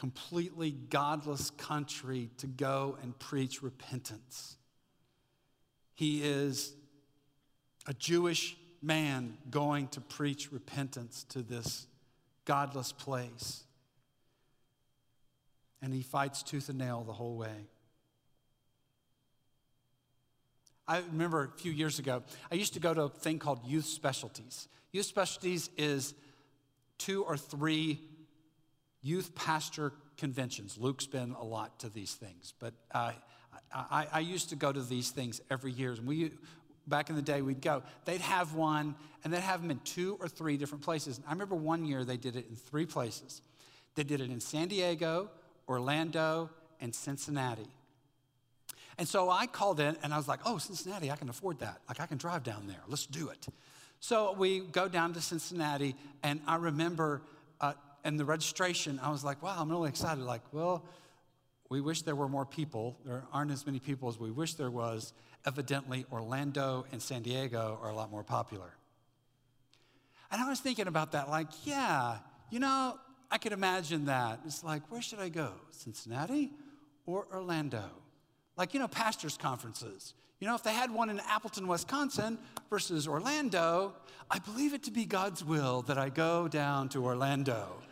completely 0.01 0.71
godless 0.71 1.51
country 1.51 2.31
to 2.39 2.47
go 2.47 2.97
and 3.03 3.19
preach 3.19 3.63
repentance. 3.63 4.57
He 5.93 6.23
is 6.23 6.73
a 7.87 7.93
Jewish 7.93 8.57
man 8.81 9.37
going 9.51 9.89
to 9.89 10.01
preach 10.01 10.53
repentance 10.53 11.27
to 11.29 11.43
this 11.43 11.87
godless 12.47 12.93
place. 12.93 13.65
And 15.83 15.93
he 15.93 16.01
fights 16.01 16.43
tooth 16.43 16.71
and 16.71 16.79
nail 16.79 17.05
the 17.07 17.13
whole 17.13 17.37
way. 17.37 17.67
I 20.89 21.01
remember 21.13 21.53
a 21.55 21.61
few 21.61 21.73
years 21.73 21.99
ago, 21.99 22.23
I 22.51 22.55
used 22.55 22.73
to 22.73 22.81
go 22.81 22.95
to 22.95 23.03
a 23.03 23.09
thing 23.11 23.39
called 23.39 23.67
Youth 23.67 23.85
Specialties. 23.85 24.67
Youth 24.93 25.05
Specialties 25.05 25.69
is 25.77 26.15
two 26.97 27.23
or 27.23 27.37
three 27.37 28.01
youth 29.03 29.35
pastor 29.35 29.93
conventions. 30.17 30.77
Luke's 30.79 31.07
been 31.07 31.33
a 31.33 31.45
lot 31.45 31.79
to 31.81 31.89
these 31.89 32.15
things, 32.15 32.55
but 32.59 32.75
uh, 32.93 33.13
I, 33.73 34.07
I, 34.13 34.21
used 34.21 34.51
to 34.51 34.57
go 34.57 34.73
to 34.73 34.83
these 34.83 35.11
things 35.11 35.41
every 35.51 35.73
year. 35.73 35.93
And 35.93 36.07
we, 36.07 36.33
back 36.87 37.09
in 37.09 37.17
the 37.17 37.23
day, 37.23 37.41
we'd 37.41 37.63
go. 37.63 37.83
They'd 38.05 38.21
have 38.21 38.55
one, 38.55 38.95
and 39.25 39.33
they'd 39.33 39.41
have 39.41 39.63
them 39.63 39.71
in 39.71 39.81
two 39.81 40.19
or 40.21 40.29
three 40.29 40.57
different 40.57 40.85
places. 40.85 41.21
I 41.27 41.33
remember 41.33 41.55
one 41.55 41.85
year 41.85 42.05
they 42.05 42.17
did 42.17 42.37
it 42.37 42.47
in 42.49 42.57
three 42.57 42.87
places. 42.87 43.41
They 43.95 44.05
did 44.05 44.21
it 44.21 44.31
in 44.31 44.41
San 44.41 44.69
Diego, 44.69 45.31
Orlando, 45.69 46.51
and 46.81 46.95
Cincinnati. 46.95 47.69
And 48.99 49.09
so 49.09 49.31
I 49.31 49.47
called 49.47 49.81
in 49.81 49.97
and 50.03 50.13
I 50.13 50.19
was 50.19 50.29
like, 50.29 50.41
oh, 50.45 50.59
Cincinnati, 50.59 51.11
I 51.11 51.17
can 51.17 51.29
afford 51.29 51.61
that. 51.61 51.81
Like, 51.89 52.01
I 52.01 52.07
can 52.07 52.19
drive 52.19 52.43
down 52.43 52.67
there. 52.67 52.83
Let's 52.87 53.07
do 53.07 53.31
it. 53.31 53.47
So 54.01 54.35
we 54.37 54.61
go 54.61 54.89
down 54.89 55.13
to 55.15 55.21
Cincinnati, 55.21 55.95
and 56.23 56.41
I 56.47 56.57
remember 56.57 57.23
uh, 57.61 57.75
and 58.05 58.19
the 58.19 58.25
registration, 58.25 59.01
I 59.03 59.11
was 59.11 59.25
like, 59.25 59.43
wow, 59.43 59.57
I'm 59.59 59.71
really 59.71 59.89
excited. 59.89 60.23
Like, 60.25 60.43
well, 60.53 60.85
we 61.69 61.81
wish 61.81 62.03
there 62.03 62.17
were 62.17 62.29
more 62.29 62.45
people. 62.45 62.99
There 63.05 63.25
aren't 63.33 63.51
as 63.51 63.65
many 63.65 63.79
people 63.79 64.09
as 64.09 64.19
we 64.19 64.31
wish 64.31 64.55
there 64.55 64.71
was. 64.71 65.13
Evidently, 65.47 66.05
Orlando 66.13 66.85
and 66.93 67.01
San 67.01 67.23
Diego 67.23 67.79
are 67.83 67.91
a 67.91 67.95
lot 67.95 68.11
more 68.11 68.25
popular. 68.25 68.75
And 70.31 70.41
I 70.41 70.49
was 70.49 70.61
thinking 70.61 70.87
about 70.87 71.13
that, 71.13 71.29
like, 71.29 71.49
yeah, 71.65 72.19
you 72.51 72.61
know, 72.61 72.99
I 73.31 73.39
could 73.39 73.53
imagine 73.53 74.07
that. 74.07 74.41
It's 74.45 74.65
like, 74.65 74.83
where 74.91 75.01
should 75.01 75.21
I 75.21 75.29
go? 75.29 75.53
Cincinnati 75.71 76.51
or 77.07 77.27
Orlando? 77.33 77.85
Like, 78.57 78.75
you 78.75 78.81
know, 78.81 78.89
pastors' 78.89 79.37
conferences. 79.37 80.15
You 80.41 80.47
know, 80.47 80.55
if 80.55 80.63
they 80.63 80.73
had 80.73 80.91
one 80.91 81.11
in 81.11 81.21
Appleton, 81.21 81.69
Wisconsin 81.69 82.39
versus 82.71 83.07
Orlando, 83.07 83.95
I 84.31 84.39
believe 84.39 84.73
it 84.73 84.83
to 84.85 84.91
be 84.91 85.05
God's 85.05 85.45
will 85.45 85.83
that 85.83 85.99
I 85.99 86.09
go 86.09 86.49
down 86.49 86.89
to 86.91 87.05
Orlando. 87.05 87.83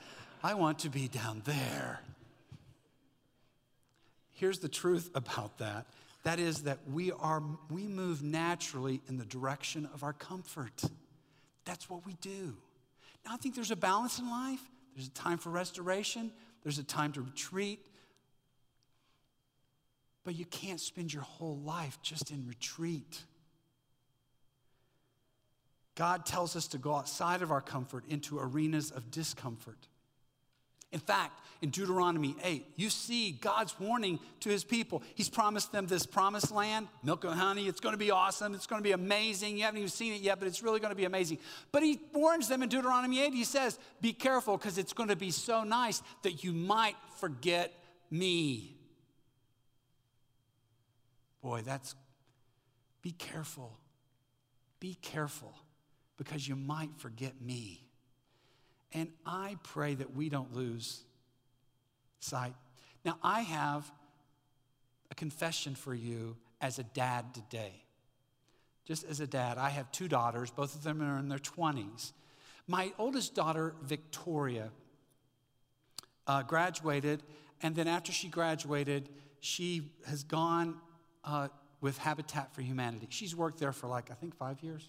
I 0.43 0.55
want 0.55 0.81
to 0.81 0.89
be 0.89 1.09
down 1.09 1.43
there. 1.45 2.01
Here's 4.31 4.61
the 4.61 4.69
truth 4.69 5.11
about 5.15 5.59
that. 5.59 5.87
That 6.23 6.39
is 6.39 6.63
that 6.63 6.79
we 6.89 7.11
are 7.13 7.43
we 7.71 7.87
move 7.87 8.23
naturally 8.23 9.01
in 9.09 9.19
the 9.19 9.25
direction 9.25 9.89
of 9.95 10.03
our 10.03 10.13
comfort. 10.13 10.83
That's 11.65 11.91
what 11.91 12.07
we 12.07 12.15
do. 12.21 12.57
Now 13.25 13.35
I 13.35 13.37
think 13.37 13.55
there's 13.55 13.71
a 13.71 13.77
balance 13.77 14.19
in 14.19 14.31
life. 14.31 14.61
There's 14.95 15.09
a 15.09 15.13
time 15.13 15.39
for 15.39 15.51
restoration, 15.51 16.33
there's 16.65 16.79
a 16.79 16.85
time 16.85 17.13
to 17.13 17.21
retreat, 17.21 17.87
but 20.25 20.35
you 20.35 20.45
can't 20.45 20.81
spend 20.81 21.13
your 21.13 21.23
whole 21.23 21.57
life 21.59 21.99
just 22.03 22.33
in 22.33 22.49
retreat. 22.49 23.23
God 25.95 26.27
tells 26.27 26.57
us 26.57 26.67
to 26.69 26.79
go 26.79 26.97
outside 26.97 27.43
of 27.43 27.53
our 27.53 27.61
comfort 27.61 28.05
into 28.09 28.41
arenas 28.41 28.91
of 28.91 29.11
discomfort. 29.13 29.87
In 30.91 31.01
fact, 31.01 31.43
in 31.61 31.69
Deuteronomy 31.69 32.35
8, 32.43 32.65
you 32.77 32.89
see 32.89 33.33
God's 33.33 33.79
warning 33.79 34.19
to 34.41 34.49
his 34.49 34.65
people. 34.65 35.03
He's 35.15 35.29
promised 35.29 35.71
them 35.71 35.87
this 35.87 36.07
promised 36.07 36.51
land, 36.51 36.89
milk 37.03 37.25
and 37.25 37.35
honey. 37.35 37.67
It's 37.69 37.81
going 37.81 37.93
to 37.93 37.99
be 37.99 38.11
awesome. 38.11 38.55
It's 38.55 38.67
going 38.67 38.81
to 38.81 38.85
be 38.85 38.93
amazing. 38.93 39.59
You 39.59 39.65
haven't 39.65 39.79
even 39.79 39.91
seen 39.91 40.15
it 40.15 40.23
yet, 40.23 40.39
but 40.39 40.49
it's 40.49 40.63
really 40.63 40.81
going 40.81 40.93
to 40.93 40.97
be 40.97 41.05
amazing. 41.05 41.39
But 41.73 41.83
he 41.83 42.01
warns 42.15 42.49
them 42.49 42.63
in 42.63 42.71
Deuteronomy 42.71 43.21
8, 43.21 43.35
he 43.35 43.45
says, 43.45 43.79
Be 44.01 44.15
careful 44.15 44.57
because 44.57 44.79
it's 44.79 44.95
going 44.95 45.11
to 45.11 45.17
be 45.17 45.31
so 45.31 45.63
nice 45.63 46.03
that 46.23 46.43
you 46.43 46.53
might 46.55 46.97
forget 47.19 47.75
me. 48.11 48.77
Boy, 51.43 51.63
that's, 51.63 51.95
be 53.03 53.13
careful. 53.13 53.79
Be 54.81 54.95
careful 54.95 55.55
because 56.17 56.49
you 56.49 56.57
might 56.57 56.91
forget 56.97 57.41
me. 57.43 57.88
And 58.93 59.11
I 59.27 59.57
pray 59.63 59.95
that 59.95 60.15
we 60.15 60.29
don't 60.29 60.55
lose 60.55 61.03
sight. 62.21 62.55
Now, 63.05 63.19
I 63.23 63.41
have 63.41 63.91
a 65.11 65.15
confession 65.15 65.75
for 65.75 65.95
you 65.95 66.37
as 66.61 66.79
a 66.79 66.83
dad 66.83 67.35
today. 67.35 67.85
Just 68.85 69.05
as 69.05 69.21
a 69.21 69.27
dad, 69.27 69.59
I 69.59 69.69
have 69.69 69.91
two 69.93 70.09
daughters, 70.09 70.51
both 70.51 70.75
of 70.75 70.83
them 70.83 71.03
are 71.03 71.19
in 71.19 71.29
their 71.29 71.39
20s. 71.39 72.13
My 72.67 72.93
oldest 72.99 73.35
daughter, 73.35 73.75
Victoria, 73.83 74.71
uh, 76.27 76.43
graduated, 76.43 77.23
and 77.63 77.75
then 77.75 77.89
after 77.89 78.13
she 78.13 78.29
graduated, 78.29 79.09
she 79.41 79.91
has 80.07 80.23
gone 80.23 80.77
uh, 81.25 81.49
with 81.81 81.99
Habitat 81.99 82.55
for 82.55 82.63
Humanity. 82.63 83.07
She's 83.11 83.35
worked 83.35 83.59
there 83.59 83.73
for 83.73 83.87
like, 83.87 84.11
I 84.11 84.15
think, 84.15 84.35
five 84.37 84.63
years. 84.63 84.89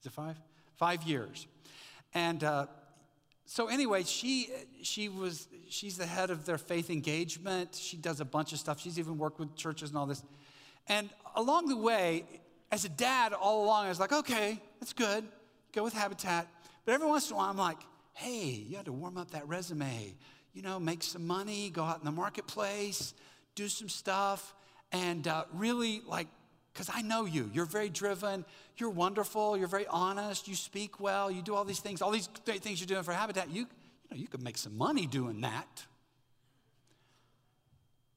Is 0.00 0.06
it 0.06 0.12
five? 0.12 0.40
Five 0.76 1.02
years. 1.02 1.46
And 2.14 2.44
uh, 2.44 2.66
so 3.50 3.68
anyway, 3.68 4.02
she, 4.02 4.50
she 4.82 5.08
was, 5.08 5.48
she's 5.70 5.96
the 5.96 6.04
head 6.04 6.28
of 6.28 6.44
their 6.44 6.58
faith 6.58 6.90
engagement. 6.90 7.74
She 7.74 7.96
does 7.96 8.20
a 8.20 8.24
bunch 8.26 8.52
of 8.52 8.58
stuff. 8.58 8.78
She's 8.78 8.98
even 8.98 9.16
worked 9.16 9.40
with 9.40 9.56
churches 9.56 9.88
and 9.88 9.96
all 9.96 10.04
this. 10.04 10.22
And 10.86 11.08
along 11.34 11.68
the 11.68 11.76
way, 11.78 12.24
as 12.70 12.84
a 12.84 12.90
dad, 12.90 13.32
all 13.32 13.64
along, 13.64 13.86
I 13.86 13.88
was 13.88 13.98
like, 13.98 14.12
okay, 14.12 14.60
that's 14.78 14.92
good. 14.92 15.24
Go 15.72 15.82
with 15.82 15.94
Habitat. 15.94 16.46
But 16.84 16.92
every 16.92 17.06
once 17.06 17.30
in 17.30 17.36
a 17.36 17.38
while, 17.38 17.48
I'm 17.48 17.56
like, 17.56 17.78
hey, 18.12 18.66
you 18.68 18.76
had 18.76 18.84
to 18.84 18.92
warm 18.92 19.16
up 19.16 19.30
that 19.30 19.48
resume. 19.48 20.14
You 20.52 20.60
know, 20.60 20.78
make 20.78 21.02
some 21.02 21.26
money, 21.26 21.70
go 21.70 21.84
out 21.84 22.00
in 22.00 22.04
the 22.04 22.12
marketplace, 22.12 23.14
do 23.54 23.66
some 23.68 23.88
stuff 23.88 24.54
and 24.92 25.26
uh, 25.26 25.44
really 25.54 26.02
like 26.06 26.28
because 26.78 26.94
I 26.94 27.02
know 27.02 27.24
you. 27.24 27.50
You're 27.52 27.64
very 27.64 27.88
driven. 27.88 28.44
You're 28.76 28.90
wonderful. 28.90 29.56
You're 29.56 29.66
very 29.66 29.88
honest. 29.88 30.46
You 30.46 30.54
speak 30.54 31.00
well. 31.00 31.28
You 31.28 31.42
do 31.42 31.56
all 31.56 31.64
these 31.64 31.80
things, 31.80 32.00
all 32.00 32.12
these 32.12 32.28
great 32.44 32.62
things 32.62 32.78
you're 32.78 32.86
doing 32.86 33.02
for 33.02 33.12
Habitat. 33.12 33.50
You, 33.50 33.62
you 33.62 33.66
know, 34.12 34.16
you 34.16 34.28
could 34.28 34.44
make 34.44 34.56
some 34.56 34.78
money 34.78 35.04
doing 35.04 35.40
that. 35.40 35.84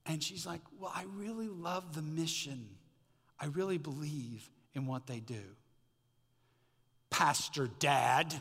And 0.05 0.21
she's 0.21 0.45
like, 0.45 0.61
Well, 0.79 0.91
I 0.93 1.05
really 1.15 1.47
love 1.47 1.95
the 1.95 2.03
mission. 2.03 2.67
I 3.39 3.47
really 3.47 3.79
believe 3.79 4.47
in 4.75 4.85
what 4.85 5.07
they 5.07 5.19
do. 5.19 5.41
Pastor 7.09 7.67
Dad. 7.79 8.31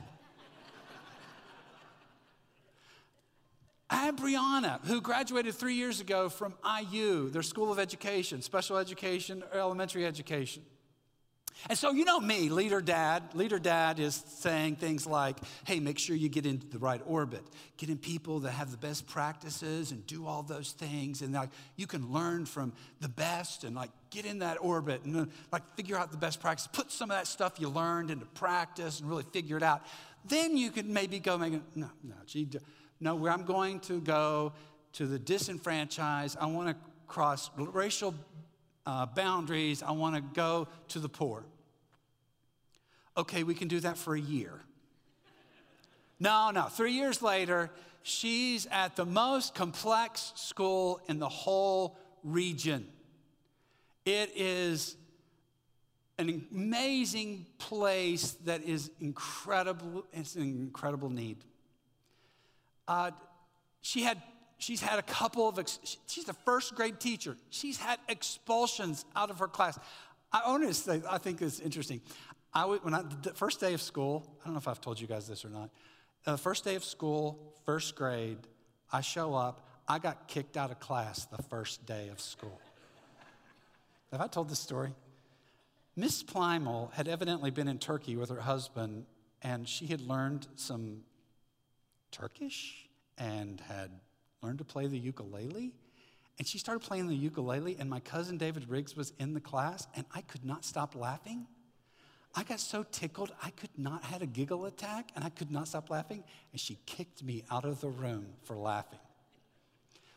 I 3.91 4.13
Brianna, 4.13 4.85
who 4.87 5.01
graduated 5.01 5.55
three 5.55 5.75
years 5.75 6.01
ago 6.01 6.29
from 6.29 6.55
IU, 6.65 7.29
their 7.31 7.43
School 7.43 7.73
of 7.73 7.79
Education, 7.79 8.41
special 8.41 8.77
education, 8.77 9.43
elementary 9.53 10.07
education. 10.07 10.63
And 11.69 11.77
so, 11.77 11.91
you 11.91 12.05
know 12.05 12.19
me, 12.19 12.49
leader 12.49 12.81
dad. 12.81 13.35
Leader 13.35 13.59
dad 13.59 14.01
is 14.01 14.15
saying 14.15 14.77
things 14.77 15.07
like, 15.07 15.37
hey, 15.67 15.79
make 15.79 15.99
sure 15.99 16.17
you 16.17 16.29
get 16.29 16.47
into 16.47 16.67
the 16.67 16.79
right 16.79 17.03
orbit. 17.05 17.43
Get 17.77 17.91
in 17.91 17.99
people 17.99 18.41
that 18.41 18.53
have 18.53 18.71
the 18.71 18.79
best 18.79 19.07
practices 19.07 19.91
and 19.91 20.07
do 20.07 20.27
all 20.27 20.43
those 20.43 20.73
things. 20.73 21.21
And 21.21 21.35
like, 21.35 21.51
you 21.77 21.87
can 21.87 22.13
learn 22.13 22.47
from 22.47 22.73
the 23.01 23.09
best 23.09 23.65
and 23.65 23.77
like 23.77 23.91
get 24.09 24.25
in 24.25 24.39
that 24.39 24.57
orbit 24.61 25.05
and 25.05 25.17
uh, 25.17 25.27
like 25.53 25.63
figure 25.77 25.99
out 25.99 26.13
the 26.13 26.17
best 26.17 26.41
practice. 26.41 26.67
Put 26.73 26.91
some 26.91 27.11
of 27.11 27.17
that 27.17 27.27
stuff 27.27 27.55
you 27.59 27.69
learned 27.69 28.11
into 28.11 28.27
practice 28.27 29.01
and 29.01 29.11
really 29.11 29.25
figure 29.25 29.59
it 29.59 29.63
out. 29.63 29.83
Then 30.25 30.57
you 30.57 30.71
can 30.71 30.93
maybe 30.93 31.19
go 31.19 31.37
make 31.37 31.55
it. 31.55 31.63
No, 31.75 31.91
no, 32.03 32.15
gee, 32.27 32.49
no, 33.01 33.15
where 33.15 33.33
I'm 33.33 33.45
going 33.45 33.81
to 33.81 34.01
go 34.01 34.53
to 34.93 35.07
the 35.07 35.19
disenfranchised, 35.19 36.37
I 36.41 36.47
want 36.47 36.69
to 36.69 36.77
cross 37.07 37.51
racial 37.57 38.15
uh, 38.87 39.07
boundaries, 39.07 39.83
I 39.83 39.93
want 39.93 40.17
to 40.17 40.21
go 40.21 40.69
to 40.89 40.99
the 40.99 41.09
poor. 41.09 41.45
Okay, 43.17 43.43
we 43.43 43.55
can 43.55 43.69
do 43.69 43.81
that 43.81 43.97
for 43.97 44.15
a 44.15 44.21
year. 44.21 44.61
No, 46.19 46.51
no, 46.51 46.65
three 46.65 46.93
years 46.93 47.23
later, 47.23 47.71
she's 48.03 48.67
at 48.71 48.97
the 48.97 49.07
most 49.07 49.55
complex 49.55 50.33
school 50.37 51.01
in 51.09 51.19
the 51.19 51.29
whole 51.29 51.97
region. 52.23 52.87
It 54.05 54.31
is 54.37 54.97
an 56.19 56.47
amazing 56.53 57.47
place 57.57 58.33
that 58.45 58.63
is 58.63 58.91
incredible, 59.01 60.05
it's 60.13 60.37
an 60.37 60.43
incredible 60.43 61.09
need. 61.09 61.39
Uh, 62.89 63.11
she 63.83 64.03
had, 64.03 64.21
she's 64.59 64.81
had 64.81 64.99
a 64.99 65.03
couple 65.03 65.49
of, 65.49 65.59
ex- 65.59 65.99
she's 66.07 66.29
a 66.29 66.33
first 66.33 66.75
grade 66.75 67.01
teacher. 67.01 67.37
She's 67.51 67.79
had 67.79 67.99
expulsions 68.09 69.05
out 69.15 69.31
of 69.31 69.39
her 69.39 69.49
class. 69.49 69.79
I 70.33 70.43
honestly, 70.45 71.03
I 71.09 71.19
think 71.19 71.43
it's 71.43 71.61
interesting. 71.61 72.01
I 72.53 72.65
would, 72.65 72.85
when 72.85 72.95
I, 72.95 73.03
the 73.23 73.33
first 73.33 73.61
day 73.61 73.75
of 73.75 73.83
school, 73.83 74.27
I 74.41 74.45
don't 74.47 74.55
know 74.55 74.59
if 74.59 74.69
I've 74.69 74.81
told 74.81 75.01
you 75.01 75.07
guys 75.07 75.29
this 75.29 75.45
or 75.45 75.51
not. 75.51 75.71
The 76.25 76.37
first 76.37 76.65
day 76.65 76.75
of 76.75 76.85
school, 76.85 77.55
first 77.65 77.97
grade, 77.97 78.39
I 78.93 79.01
show 79.01 79.35
up. 79.35 79.67
I 79.89 79.99
got 79.99 80.29
kicked 80.29 80.57
out 80.57 80.71
of 80.71 80.79
class 80.79 81.25
the 81.27 81.43
first 81.45 81.87
day 81.87 82.09
of 82.09 82.21
school. 82.21 82.61
Have 84.13 84.21
I 84.21 84.27
told 84.27 84.49
this 84.49 84.59
story? 84.59 84.93
Miss 85.97 86.23
Plymel 86.23 86.93
had 86.93 87.09
evidently 87.09 87.51
been 87.51 87.69
in 87.69 87.79
Turkey 87.79 88.17
with 88.17 88.31
her 88.31 88.41
husband, 88.41 89.07
and 89.43 89.69
she 89.69 89.87
had 89.87 90.01
learned 90.01 90.47
some 90.57 91.03
Turkish 92.11 92.89
and 93.19 93.61
had 93.69 93.91
learned 94.43 94.59
to 94.59 94.65
play 94.65 94.87
the 94.87 94.99
ukulele. 94.99 95.73
And 96.39 96.49
she 96.49 96.59
started 96.59 96.81
playing 96.81 97.07
the 97.07 97.15
ukulele, 97.15 97.77
and 97.79 97.91
my 97.91 98.01
cousin 98.01 98.39
David 98.39 98.69
Riggs 98.69 98.97
was 98.97 99.13
in 99.19 99.35
the 99.35 99.41
class, 99.41 99.87
and 99.95 100.07
I 100.15 100.23
could 100.23 100.45
not 100.45 100.65
stop 100.65 100.95
laughing. 100.95 101.47
I 102.35 102.45
got 102.45 102.61
so 102.61 102.85
tickled, 102.91 103.33
I 103.43 103.51
could 103.51 103.77
not 103.77 104.05
had 104.05 104.23
a 104.23 104.27
giggle 104.27 104.65
attack, 104.65 105.11
and 105.15 105.25
I 105.25 105.31
could 105.31 105.51
not 105.51 105.69
stop 105.69 105.91
laughing, 105.91 106.25
and 106.53 106.61
she 106.61 106.79
kicked 106.87 107.23
me 107.23 107.45
out 107.51 107.65
of 107.65 107.81
the 107.81 107.89
room 107.89 108.27
for 108.45 108.57
laughing. 108.57 109.01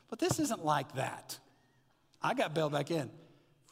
But 0.10 0.20
this 0.20 0.40
isn't 0.40 0.64
like 0.64 0.96
that. 0.96 1.38
I 2.22 2.36
got 2.36 2.54
bailed 2.54 2.72
back 2.72 2.92
in. 2.92 3.10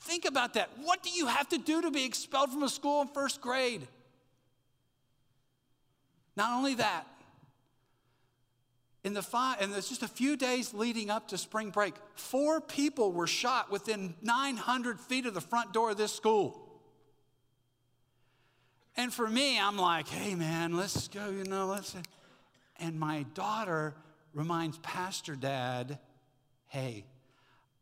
Think 0.02 0.26
about 0.26 0.56
that. 0.56 0.70
What 0.84 1.04
do 1.04 1.10
you 1.12 1.28
have 1.28 1.48
to 1.50 1.58
do 1.58 1.84
to 1.84 1.92
be 1.92 2.04
expelled 2.04 2.52
from 2.52 2.64
a 2.64 2.70
school 2.70 3.02
in 3.04 3.08
first 3.10 3.40
grade? 3.40 3.88
Not 6.36 6.52
only 6.52 6.76
that, 6.76 7.06
in 9.04 9.14
the 9.14 9.22
five, 9.22 9.58
and 9.60 9.74
there's 9.74 9.90
just 9.90 10.04
a 10.04 10.08
few 10.08 10.38
days 10.38 10.74
leading 10.74 11.10
up 11.10 11.30
to 11.30 11.38
spring 11.38 11.72
break, 11.72 11.96
four 12.14 12.62
people 12.62 13.12
were 13.12 13.28
shot 13.28 13.72
within 13.72 14.14
900 14.22 15.00
feet 15.00 15.26
of 15.26 15.34
the 15.34 15.42
front 15.42 15.74
door 15.74 15.92
of 15.92 15.98
this 15.98 16.14
school. 16.14 16.68
And 18.96 19.12
for 19.12 19.28
me, 19.28 19.60
I'm 19.60 19.78
like, 19.78 20.08
hey 20.08 20.36
man, 20.36 20.76
let's 20.76 21.08
go, 21.08 21.30
you 21.30 21.46
know, 21.46 21.68
let's. 21.68 21.96
And 22.80 23.00
my 23.00 23.26
daughter 23.34 23.96
reminds 24.34 24.78
Pastor 24.80 25.36
Dad, 25.36 25.98
hey, 26.68 27.06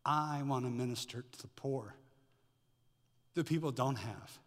I 0.06 0.42
want 0.44 0.66
to 0.66 0.72
minister 0.72 1.24
to 1.30 1.42
the 1.42 1.48
poor, 1.50 1.96
the 3.34 3.44
people 3.44 3.72
don't 3.72 3.98
have. 3.98 4.40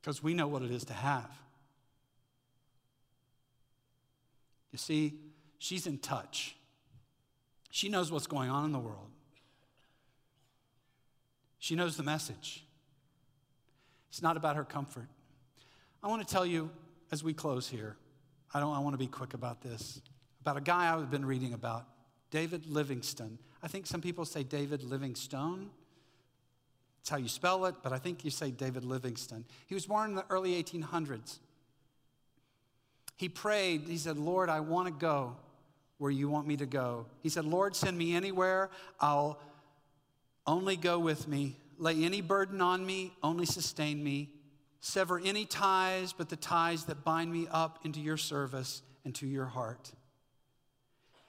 Because 0.00 0.22
we 0.22 0.34
know 0.34 0.48
what 0.48 0.62
it 0.62 0.70
is 0.70 0.84
to 0.86 0.94
have. 0.94 1.30
You 4.72 4.78
see, 4.78 5.14
she's 5.58 5.86
in 5.86 5.98
touch. 5.98 6.56
She 7.70 7.88
knows 7.88 8.10
what's 8.10 8.26
going 8.26 8.50
on 8.50 8.64
in 8.64 8.72
the 8.72 8.78
world. 8.78 9.10
She 11.58 11.76
knows 11.76 11.96
the 11.96 12.02
message. 12.02 12.64
It's 14.10 14.22
not 14.22 14.36
about 14.36 14.56
her 14.56 14.64
comfort. 14.64 15.08
I 16.02 16.08
want 16.08 16.26
to 16.26 16.30
tell 16.30 16.44
you 16.44 16.70
as 17.12 17.22
we 17.22 17.32
close 17.32 17.68
here, 17.68 17.96
I 18.52 18.60
don't 18.60 18.74
I 18.74 18.80
want 18.80 18.94
to 18.94 18.98
be 18.98 19.06
quick 19.06 19.34
about 19.34 19.62
this, 19.62 20.00
about 20.40 20.56
a 20.56 20.60
guy 20.60 20.92
I've 20.92 21.10
been 21.10 21.24
reading 21.24 21.52
about, 21.52 21.86
David 22.30 22.66
Livingstone. 22.66 23.38
I 23.62 23.68
think 23.68 23.86
some 23.86 24.00
people 24.00 24.24
say 24.24 24.42
David 24.42 24.82
Livingstone. 24.82 25.70
It's 27.00 27.10
how 27.10 27.16
you 27.16 27.28
spell 27.28 27.64
it, 27.66 27.76
but 27.82 27.92
I 27.92 27.98
think 27.98 28.24
you 28.24 28.30
say 28.30 28.50
David 28.50 28.84
Livingstone. 28.84 29.44
He 29.66 29.74
was 29.74 29.86
born 29.86 30.10
in 30.10 30.16
the 30.16 30.24
early 30.30 30.62
1800s. 30.62 31.38
He 33.22 33.28
prayed, 33.28 33.82
he 33.86 33.98
said, 33.98 34.18
Lord, 34.18 34.48
I 34.48 34.58
want 34.58 34.88
to 34.88 34.92
go 34.92 35.36
where 35.98 36.10
you 36.10 36.28
want 36.28 36.48
me 36.48 36.56
to 36.56 36.66
go. 36.66 37.06
He 37.20 37.28
said, 37.28 37.44
Lord, 37.44 37.76
send 37.76 37.96
me 37.96 38.16
anywhere. 38.16 38.68
I'll 38.98 39.38
only 40.44 40.74
go 40.74 40.98
with 40.98 41.28
me. 41.28 41.56
Lay 41.78 42.02
any 42.02 42.20
burden 42.20 42.60
on 42.60 42.84
me, 42.84 43.12
only 43.22 43.46
sustain 43.46 44.02
me. 44.02 44.30
Sever 44.80 45.20
any 45.24 45.44
ties 45.44 46.12
but 46.12 46.30
the 46.30 46.36
ties 46.36 46.86
that 46.86 47.04
bind 47.04 47.32
me 47.32 47.46
up 47.52 47.78
into 47.84 48.00
your 48.00 48.16
service 48.16 48.82
and 49.04 49.14
to 49.14 49.28
your 49.28 49.46
heart. 49.46 49.92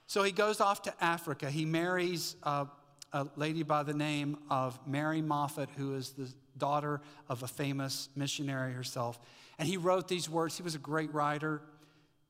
So 0.08 0.24
he 0.24 0.32
goes 0.32 0.60
off 0.60 0.82
to 0.82 0.94
Africa. 1.00 1.48
He 1.48 1.64
marries 1.64 2.34
a, 2.42 2.66
a 3.12 3.28
lady 3.36 3.62
by 3.62 3.84
the 3.84 3.94
name 3.94 4.38
of 4.50 4.84
Mary 4.84 5.22
Moffat, 5.22 5.68
who 5.76 5.94
is 5.94 6.10
the 6.10 6.28
daughter 6.58 7.00
of 7.28 7.44
a 7.44 7.46
famous 7.46 8.08
missionary 8.16 8.72
herself. 8.72 9.20
And 9.60 9.68
he 9.68 9.76
wrote 9.76 10.08
these 10.08 10.28
words. 10.28 10.56
He 10.56 10.64
was 10.64 10.74
a 10.74 10.80
great 10.80 11.14
writer. 11.14 11.62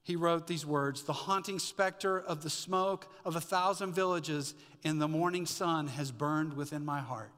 He 0.05 0.17
wrote 0.17 0.47
these 0.47 0.65
words 0.65 1.03
The 1.03 1.13
haunting 1.13 1.59
specter 1.59 2.21
of 2.21 2.43
the 2.43 2.51
smoke 2.51 3.09
of 3.25 3.35
a 3.35 3.41
thousand 3.41 3.95
villages 3.95 4.55
in 4.83 4.99
the 4.99 5.09
morning 5.09 5.47
sun 5.47 5.89
has 5.89 6.13
burned 6.13 6.55
within 6.55 6.85
my 6.85 7.01
heart. 7.01 7.33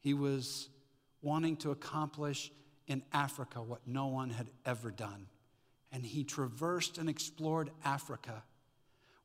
He 0.00 0.12
was 0.12 0.68
wanting 1.22 1.56
to 1.58 1.70
accomplish 1.70 2.52
in 2.86 3.02
Africa 3.12 3.62
what 3.62 3.80
no 3.86 4.08
one 4.08 4.30
had 4.30 4.50
ever 4.66 4.90
done. 4.90 5.26
And 5.90 6.04
he 6.04 6.24
traversed 6.24 6.98
and 6.98 7.08
explored 7.08 7.70
Africa 7.84 8.42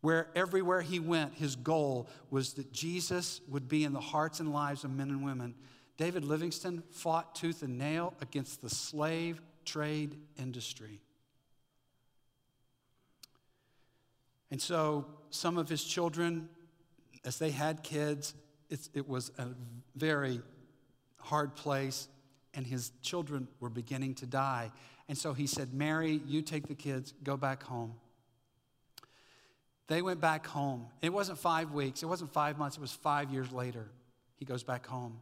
where 0.04 0.28
everywhere 0.36 0.82
he 0.82 1.00
went, 1.00 1.34
his 1.34 1.56
goal 1.56 2.10
was 2.30 2.56
that 2.56 2.74
Jesus 2.74 3.40
would 3.48 3.70
be 3.70 3.86
in 3.86 3.94
the 3.94 4.02
hearts 4.02 4.42
and 4.42 4.52
lives 4.52 4.84
of 4.84 4.92
men 4.92 5.10
and 5.10 5.24
women. 5.24 5.56
David 5.96 6.26
Livingstone 6.26 6.84
fought 6.92 7.36
tooth 7.36 7.64
and 7.64 7.78
nail 7.78 8.14
against 8.22 8.62
the 8.62 8.70
slave 8.70 9.42
trade 9.64 10.18
industry. 10.38 11.00
And 14.54 14.62
so, 14.62 15.08
some 15.32 15.58
of 15.58 15.68
his 15.68 15.84
children, 15.84 16.48
as 17.26 17.40
they 17.40 17.50
had 17.50 17.82
kids, 17.82 18.36
it 18.70 19.10
was 19.10 19.32
a 19.40 19.48
very 19.96 20.42
hard 21.18 21.56
place, 21.56 22.08
and 22.54 22.64
his 22.64 22.92
children 23.02 23.48
were 23.60 23.72
beginning 23.72 24.14
to 24.14 24.28
die. 24.28 24.72
And 25.10 25.18
so 25.18 25.34
he 25.34 25.48
said, 25.48 25.74
Mary, 25.74 26.22
you 26.28 26.44
take 26.44 26.68
the 26.68 26.76
kids, 26.76 27.16
go 27.24 27.36
back 27.36 27.64
home. 27.64 27.96
They 29.88 30.04
went 30.04 30.22
back 30.22 30.46
home. 30.46 30.86
It 31.02 31.12
wasn't 31.12 31.40
five 31.40 31.72
weeks, 31.72 32.04
it 32.04 32.06
wasn't 32.06 32.32
five 32.32 32.60
months, 32.60 32.78
it 32.78 32.82
was 32.82 32.92
five 32.92 33.32
years 33.32 33.52
later. 33.52 33.90
He 34.36 34.46
goes 34.46 34.62
back 34.62 34.86
home. 34.86 35.20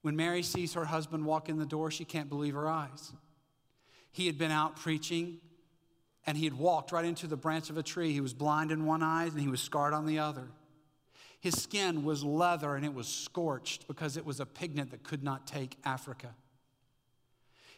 When 0.00 0.16
Mary 0.16 0.42
sees 0.42 0.72
her 0.72 0.86
husband 0.86 1.26
walk 1.26 1.50
in 1.50 1.58
the 1.58 1.66
door, 1.66 1.90
she 1.90 2.06
can't 2.06 2.30
believe 2.30 2.54
her 2.54 2.66
eyes. 2.66 3.12
He 4.10 4.26
had 4.26 4.38
been 4.38 4.52
out 4.52 4.76
preaching 4.76 5.40
and 6.26 6.36
he 6.36 6.44
had 6.44 6.54
walked 6.54 6.92
right 6.92 7.04
into 7.04 7.26
the 7.26 7.36
branch 7.36 7.70
of 7.70 7.76
a 7.76 7.82
tree. 7.82 8.12
He 8.12 8.20
was 8.20 8.34
blind 8.34 8.72
in 8.72 8.84
one 8.84 9.02
eye 9.02 9.24
and 9.24 9.40
he 9.40 9.48
was 9.48 9.60
scarred 9.60 9.94
on 9.94 10.06
the 10.06 10.18
other. 10.18 10.48
His 11.40 11.60
skin 11.62 12.04
was 12.04 12.24
leather 12.24 12.74
and 12.74 12.84
it 12.84 12.92
was 12.92 13.06
scorched 13.06 13.86
because 13.86 14.16
it 14.16 14.26
was 14.26 14.40
a 14.40 14.46
pigment 14.46 14.90
that 14.90 15.04
could 15.04 15.22
not 15.22 15.46
take 15.46 15.76
Africa. 15.84 16.34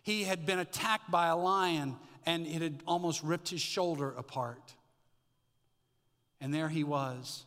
He 0.02 0.24
had 0.24 0.46
been 0.46 0.58
attacked 0.58 1.10
by 1.10 1.26
a 1.26 1.36
lion 1.36 1.96
and 2.24 2.46
it 2.46 2.62
had 2.62 2.82
almost 2.86 3.22
ripped 3.22 3.50
his 3.50 3.60
shoulder 3.60 4.10
apart. 4.12 4.74
And 6.40 6.54
there 6.54 6.68
he 6.68 6.84
was. 6.84 7.44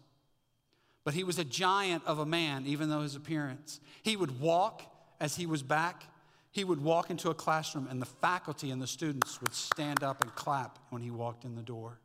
But 1.03 1.15
he 1.15 1.23
was 1.23 1.39
a 1.39 1.43
giant 1.43 2.03
of 2.05 2.19
a 2.19 2.25
man, 2.25 2.65
even 2.67 2.89
though 2.89 3.01
his 3.01 3.15
appearance. 3.15 3.79
He 4.03 4.15
would 4.15 4.39
walk 4.39 4.83
as 5.19 5.35
he 5.35 5.47
was 5.47 5.63
back. 5.63 6.03
He 6.51 6.63
would 6.65 6.83
walk 6.83 7.09
into 7.09 7.29
a 7.29 7.33
classroom, 7.33 7.87
and 7.89 8.01
the 8.01 8.05
faculty 8.05 8.71
and 8.71 8.81
the 8.81 8.87
students 8.87 9.39
would 9.41 9.53
stand 9.53 10.03
up 10.03 10.21
and 10.21 10.33
clap 10.35 10.79
when 10.89 11.01
he 11.01 11.09
walked 11.09 11.45
in 11.45 11.55
the 11.55 11.61
door. 11.61 11.99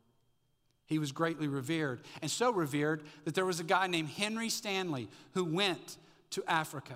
He 0.86 1.00
was 1.00 1.10
greatly 1.10 1.48
revered, 1.48 2.02
and 2.22 2.30
so 2.30 2.52
revered 2.52 3.02
that 3.24 3.34
there 3.34 3.44
was 3.44 3.58
a 3.58 3.64
guy 3.64 3.88
named 3.88 4.08
Henry 4.08 4.48
Stanley 4.48 5.08
who 5.32 5.44
went 5.44 5.96
to 6.30 6.44
Africa. 6.46 6.94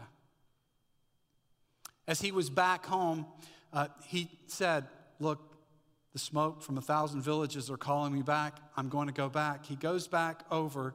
As 2.07 2.21
he 2.21 2.31
was 2.31 2.51
back 2.51 2.87
home, 2.87 3.27
uh, 3.73 3.89
he 4.05 4.31
said, 4.47 4.87
Look, 5.19 5.41
the 6.13 6.19
smoke 6.19 6.63
from 6.63 6.79
a 6.79 6.81
thousand 6.81 7.23
villages 7.23 7.71
are 7.71 7.77
calling 7.77 8.13
me 8.13 8.23
back. 8.23 8.57
I'm 8.77 8.89
going 8.89 9.09
to 9.09 9.13
go 9.13 9.29
back. 9.29 9.67
He 9.67 9.77
goes 9.77 10.09
back 10.09 10.45
over, 10.51 10.95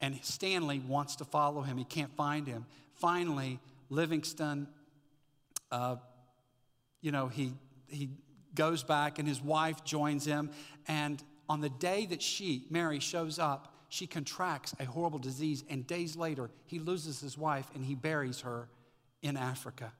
and 0.00 0.18
Stanley 0.22 0.80
wants 0.80 1.16
to 1.16 1.24
follow 1.24 1.62
him. 1.62 1.76
He 1.76 1.84
can't 1.84 2.14
find 2.14 2.46
him. 2.46 2.66
Finally, 2.94 3.58
Livingstone, 3.90 4.68
uh, 5.70 5.96
you 7.00 7.12
know, 7.12 7.28
he, 7.28 7.52
he 7.86 8.10
goes 8.54 8.82
back, 8.82 9.18
and 9.18 9.28
his 9.28 9.40
wife 9.40 9.84
joins 9.84 10.24
him. 10.24 10.50
And 10.86 11.22
on 11.48 11.60
the 11.60 11.70
day 11.70 12.06
that 12.06 12.22
she, 12.22 12.66
Mary, 12.70 13.00
shows 13.00 13.38
up, 13.38 13.74
she 13.88 14.06
contracts 14.06 14.74
a 14.80 14.84
horrible 14.84 15.18
disease, 15.18 15.64
and 15.70 15.86
days 15.86 16.16
later, 16.16 16.50
he 16.66 16.78
loses 16.78 17.20
his 17.20 17.38
wife 17.38 17.66
and 17.74 17.84
he 17.84 17.94
buries 17.94 18.40
her 18.40 18.68
in 19.22 19.36
Africa. 19.36 19.92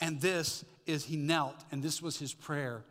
And 0.00 0.20
this 0.20 0.64
is, 0.86 1.04
he 1.04 1.16
knelt, 1.16 1.64
and 1.70 1.82
this 1.82 2.02
was 2.02 2.18
his 2.18 2.34
prayer 2.34 2.84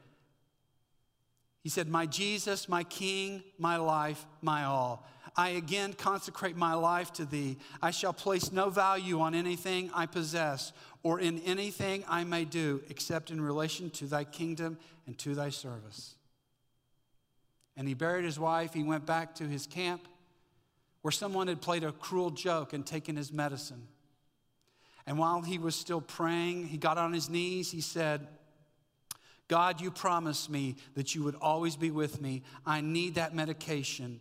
he 1.63 1.70
said, 1.70 1.88
My 1.88 2.06
Jesus, 2.06 2.67
my 2.67 2.84
King, 2.84 3.44
my 3.58 3.78
life, 3.78 4.26
my 4.41 4.63
all. 4.63 5.08
I 5.36 5.50
again 5.50 5.94
consecrate 5.94 6.58
my 6.58 6.74
life 6.74 7.13
to 7.13 7.26
thee. 7.26 7.58
I 7.82 7.91
shall 7.91 8.13
place 8.13 8.52
no 8.52 8.70
value 8.70 9.22
on 9.22 9.34
anything 9.34 9.89
I 9.94 10.06
possess 10.06 10.74
or 11.04 11.20
in 11.20 11.39
anything 11.39 12.04
I 12.08 12.24
may 12.24 12.46
do 12.46 12.82
except 12.89 13.32
in 13.32 13.41
relation 13.41 13.89
to 13.91 14.06
thy 14.06 14.24
kingdom 14.24 14.78
and 15.08 15.17
to 15.20 15.34
thy 15.34 15.50
service. 15.50 16.15
And 17.78 17.88
he 17.88 17.94
buried 17.94 18.26
his 18.26 18.39
wife. 18.39 18.74
He 18.74 18.84
went 18.84 19.06
back 19.06 19.36
to 19.36 19.46
his 19.46 19.65
camp 19.65 20.08
where 21.02 21.12
someone 21.12 21.48
had 21.48 21.62
played 21.62 21.84
a 21.84 21.91
cruel 21.91 22.30
joke 22.30 22.74
and 22.74 22.86
taken 22.86 23.15
his 23.15 23.32
medicine. 23.32 23.88
And 25.08 25.17
while 25.17 25.41
he 25.41 25.58
was 25.58 25.76
still 25.76 26.02
praying, 26.02 26.67
he 26.67 26.78
got 26.78 26.98
on 26.98 27.13
his 27.13 27.30
knees. 27.30 27.72
He 27.72 27.82
said, 27.82 28.28
God, 29.48 29.82
you 29.82 29.91
promised 29.91 30.50
me 30.50 30.76
that 30.94 31.15
you 31.15 31.24
would 31.24 31.36
always 31.36 31.76
be 31.76 31.91
with 31.91 32.22
me. 32.22 32.44
I 32.65 32.82
need 32.82 33.15
that 33.15 33.34
medication 33.34 34.20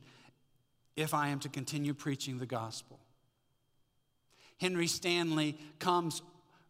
if 0.96 1.14
I 1.14 1.29
am 1.29 1.40
to 1.40 1.48
continue 1.48 1.94
preaching 1.94 2.38
the 2.38 2.46
gospel. 2.46 2.98
Henry 4.59 4.87
Stanley 4.87 5.57
comes 5.79 6.22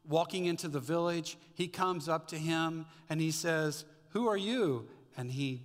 walking 0.08 0.46
into 0.46 0.68
the 0.68 0.80
village. 0.80 1.36
He 1.54 1.68
comes 1.68 2.08
up 2.08 2.28
to 2.28 2.36
him 2.36 2.86
and 3.08 3.20
he 3.20 3.30
says, 3.30 3.84
Who 4.10 4.28
are 4.28 4.36
you? 4.36 4.88
And 5.16 5.30
he, 5.30 5.64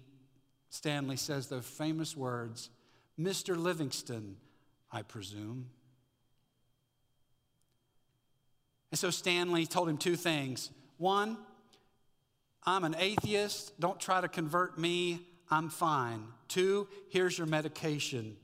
Stanley 0.70 1.18
says 1.18 1.48
the 1.48 1.62
famous 1.62 2.18
words, 2.18 2.70
Mr. 3.20 3.56
Livingstone, 3.56 4.38
I 4.92 5.04
presume. 5.04 5.70
And 8.92 9.00
so 9.00 9.10
Stanley 9.10 9.66
told 9.66 9.90
him 9.90 9.98
two 9.98 10.16
things. 10.16 10.72
One, 10.98 11.38
I'm 12.64 12.84
an 12.84 12.96
atheist. 12.98 13.80
Don't 13.80 14.00
try 14.00 14.22
to 14.22 14.28
convert 14.28 14.78
me. 14.78 15.22
I'm 15.50 15.70
fine. 15.70 16.24
Two, 16.48 16.88
here's 17.10 17.38
your 17.38 17.48
medication. 17.48 18.38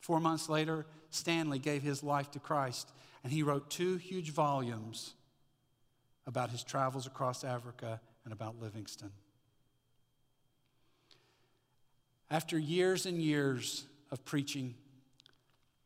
Four 0.00 0.20
months 0.20 0.48
later, 0.48 0.86
Stanley 1.10 1.58
gave 1.58 1.82
his 1.82 2.02
life 2.02 2.30
to 2.32 2.38
Christ, 2.38 2.90
and 3.22 3.32
he 3.32 3.42
wrote 3.42 3.70
two 3.70 3.96
huge 3.96 4.30
volumes 4.30 5.14
about 6.26 6.50
his 6.50 6.62
travels 6.62 7.06
across 7.06 7.44
Africa 7.44 8.00
and 8.24 8.32
about 8.32 8.60
Livingstone. 8.60 9.12
After 12.30 12.58
years 12.58 13.06
and 13.06 13.20
years 13.20 13.84
of 14.10 14.24
preaching, 14.24 14.74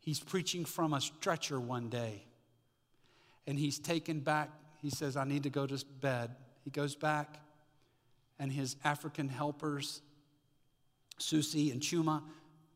he's 0.01 0.21
preaching 0.21 0.65
from 0.65 0.93
a 0.93 1.01
stretcher 1.01 1.59
one 1.59 1.89
day, 1.89 2.25
and 3.47 3.59
he's 3.59 3.79
taken 3.79 4.21
back 4.21 4.51
he 4.85 4.91
says, 4.91 5.17
I 5.17 5.25
need 5.25 5.45
to 5.45 5.51
go 5.51 5.67
to 5.67 5.83
bed. 6.03 6.37
He 6.63 6.71
goes 6.71 6.95
back, 6.95 7.41
and 8.39 8.53
his 8.53 8.77
African 8.85 9.31
helpers, 9.31 10.03
Susi 11.17 11.71
and 11.71 11.81
Chuma, 11.81 12.21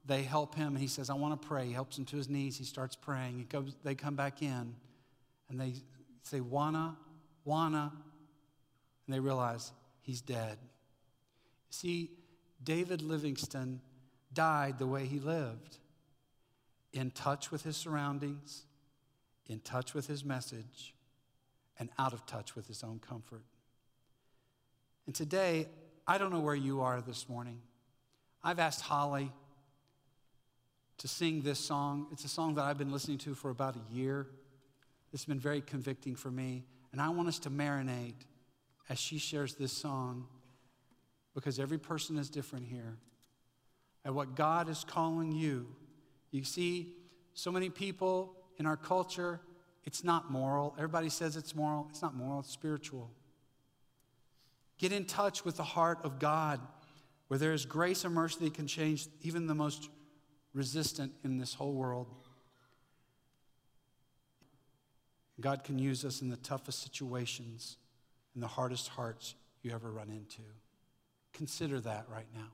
they 0.09 0.23
help 0.23 0.55
him, 0.55 0.69
and 0.69 0.79
he 0.79 0.89
says, 0.89 1.11
I 1.11 1.15
want 1.15 1.41
to 1.41 1.49
pray. 1.49 1.67
He 1.67 1.73
helps 1.73 1.99
him 1.99 2.07
to 2.07 2.17
his 2.17 2.29
knees. 2.29 2.57
He 2.57 2.65
starts 2.65 2.97
praying. 2.97 3.39
He 3.39 3.45
goes, 3.45 3.77
they 3.85 3.95
come 3.95 4.17
back 4.17 4.43
in, 4.43 4.75
and 5.51 5.61
they 5.61 5.75
say, 6.23 6.41
Wanna, 6.41 6.97
wanna. 7.45 7.93
And 9.07 9.15
they 9.15 9.21
realize 9.21 9.71
he's 10.01 10.23
dead. 10.23 10.59
See, 11.71 12.11
David 12.63 13.03
Livingstone 13.03 13.81
died 14.33 14.79
the 14.79 14.87
way 14.87 15.05
he 15.05 15.21
lived 15.21 15.79
in 16.93 17.11
touch 17.11 17.51
with 17.51 17.63
his 17.63 17.77
surroundings, 17.77 18.65
in 19.47 19.61
touch 19.61 19.95
with 19.95 20.07
his 20.07 20.25
message, 20.25 20.95
and 21.79 21.91
out 21.99 22.13
of 22.15 22.25
touch 22.27 22.57
with 22.57 22.67
his 22.67 22.83
own 22.83 22.99
comfort. 22.99 23.45
And 25.07 25.15
today, 25.15 25.69
I 26.07 26.17
don't 26.19 26.31
know 26.31 26.41
where 26.41 26.55
you 26.55 26.81
are 26.81 27.01
this 27.03 27.29
morning. 27.29 27.61
I've 28.43 28.59
asked 28.59 28.81
Holly 28.81 29.33
to 30.99 31.09
sing 31.09 31.43
this 31.43 31.59
song. 31.59 32.07
It's 32.13 32.25
a 32.25 32.29
song 32.29 32.55
that 32.57 32.65
I've 32.65 32.79
been 32.79 32.93
listening 32.93 33.19
to 33.19 33.35
for 33.35 33.51
about 33.51 33.77
a 33.77 33.95
year. 33.95 34.27
It's 35.13 35.25
been 35.25 35.39
very 35.39 35.61
convicting 35.61 36.15
for 36.15 36.31
me. 36.31 36.65
And 36.93 37.01
I 37.01 37.09
want 37.11 37.29
us 37.29 37.39
to 37.41 37.51
marinate 37.51 38.15
as 38.89 38.99
she 38.99 39.19
shares 39.19 39.55
this 39.55 39.73
song 39.73 40.27
because 41.35 41.59
every 41.59 41.79
person 41.79 42.19
is 42.19 42.29
different 42.29 42.67
here. 42.67 42.97
And 44.05 44.15
what 44.15 44.35
God 44.35 44.69
is 44.69 44.85
calling 44.85 45.33
you. 45.33 45.67
You 46.31 46.45
see, 46.45 46.95
so 47.35 47.53
many 47.53 47.71
people 47.71 48.35
in 48.59 48.67
our 48.67 48.77
culture, 48.77 49.41
it's 49.85 50.03
not 50.03 50.31
moral. 50.31 50.75
Everybody 50.77 51.09
says 51.09 51.37
it's 51.37 51.55
moral. 51.55 51.87
It's 51.91 52.03
not 52.03 52.15
moral, 52.15 52.41
it's 52.41 52.51
spiritual. 52.51 53.11
Get 54.79 54.93
in 54.93 55.05
touch 55.05 55.45
with 55.45 55.57
the 55.57 55.65
heart 55.65 55.99
of 56.05 56.19
God 56.19 56.61
where 57.29 57.39
there 57.39 57.53
is 57.53 57.67
grace 57.67 58.05
and 58.05 58.15
mercy 58.15 58.45
that 58.45 58.55
can 58.55 58.67
change 58.67 59.07
even 59.23 59.47
the 59.47 59.55
most 59.55 59.91
resistant 60.59 61.13
in 61.23 61.39
this 61.39 61.55
whole 61.55 61.73
world. 61.73 62.09
God 65.41 65.63
can 65.63 65.79
use 65.79 66.05
us 66.05 66.21
in 66.21 66.31
the 66.31 66.37
toughest 66.37 66.83
situations, 66.83 67.77
in 68.35 68.41
the 68.41 68.49
hardest 68.49 68.89
hearts 68.89 69.37
you 69.63 69.71
ever 69.71 69.89
run 69.89 70.11
into. 70.11 70.43
Consider 71.33 71.81
that 71.83 72.07
right 72.11 72.27
now. 72.35 72.49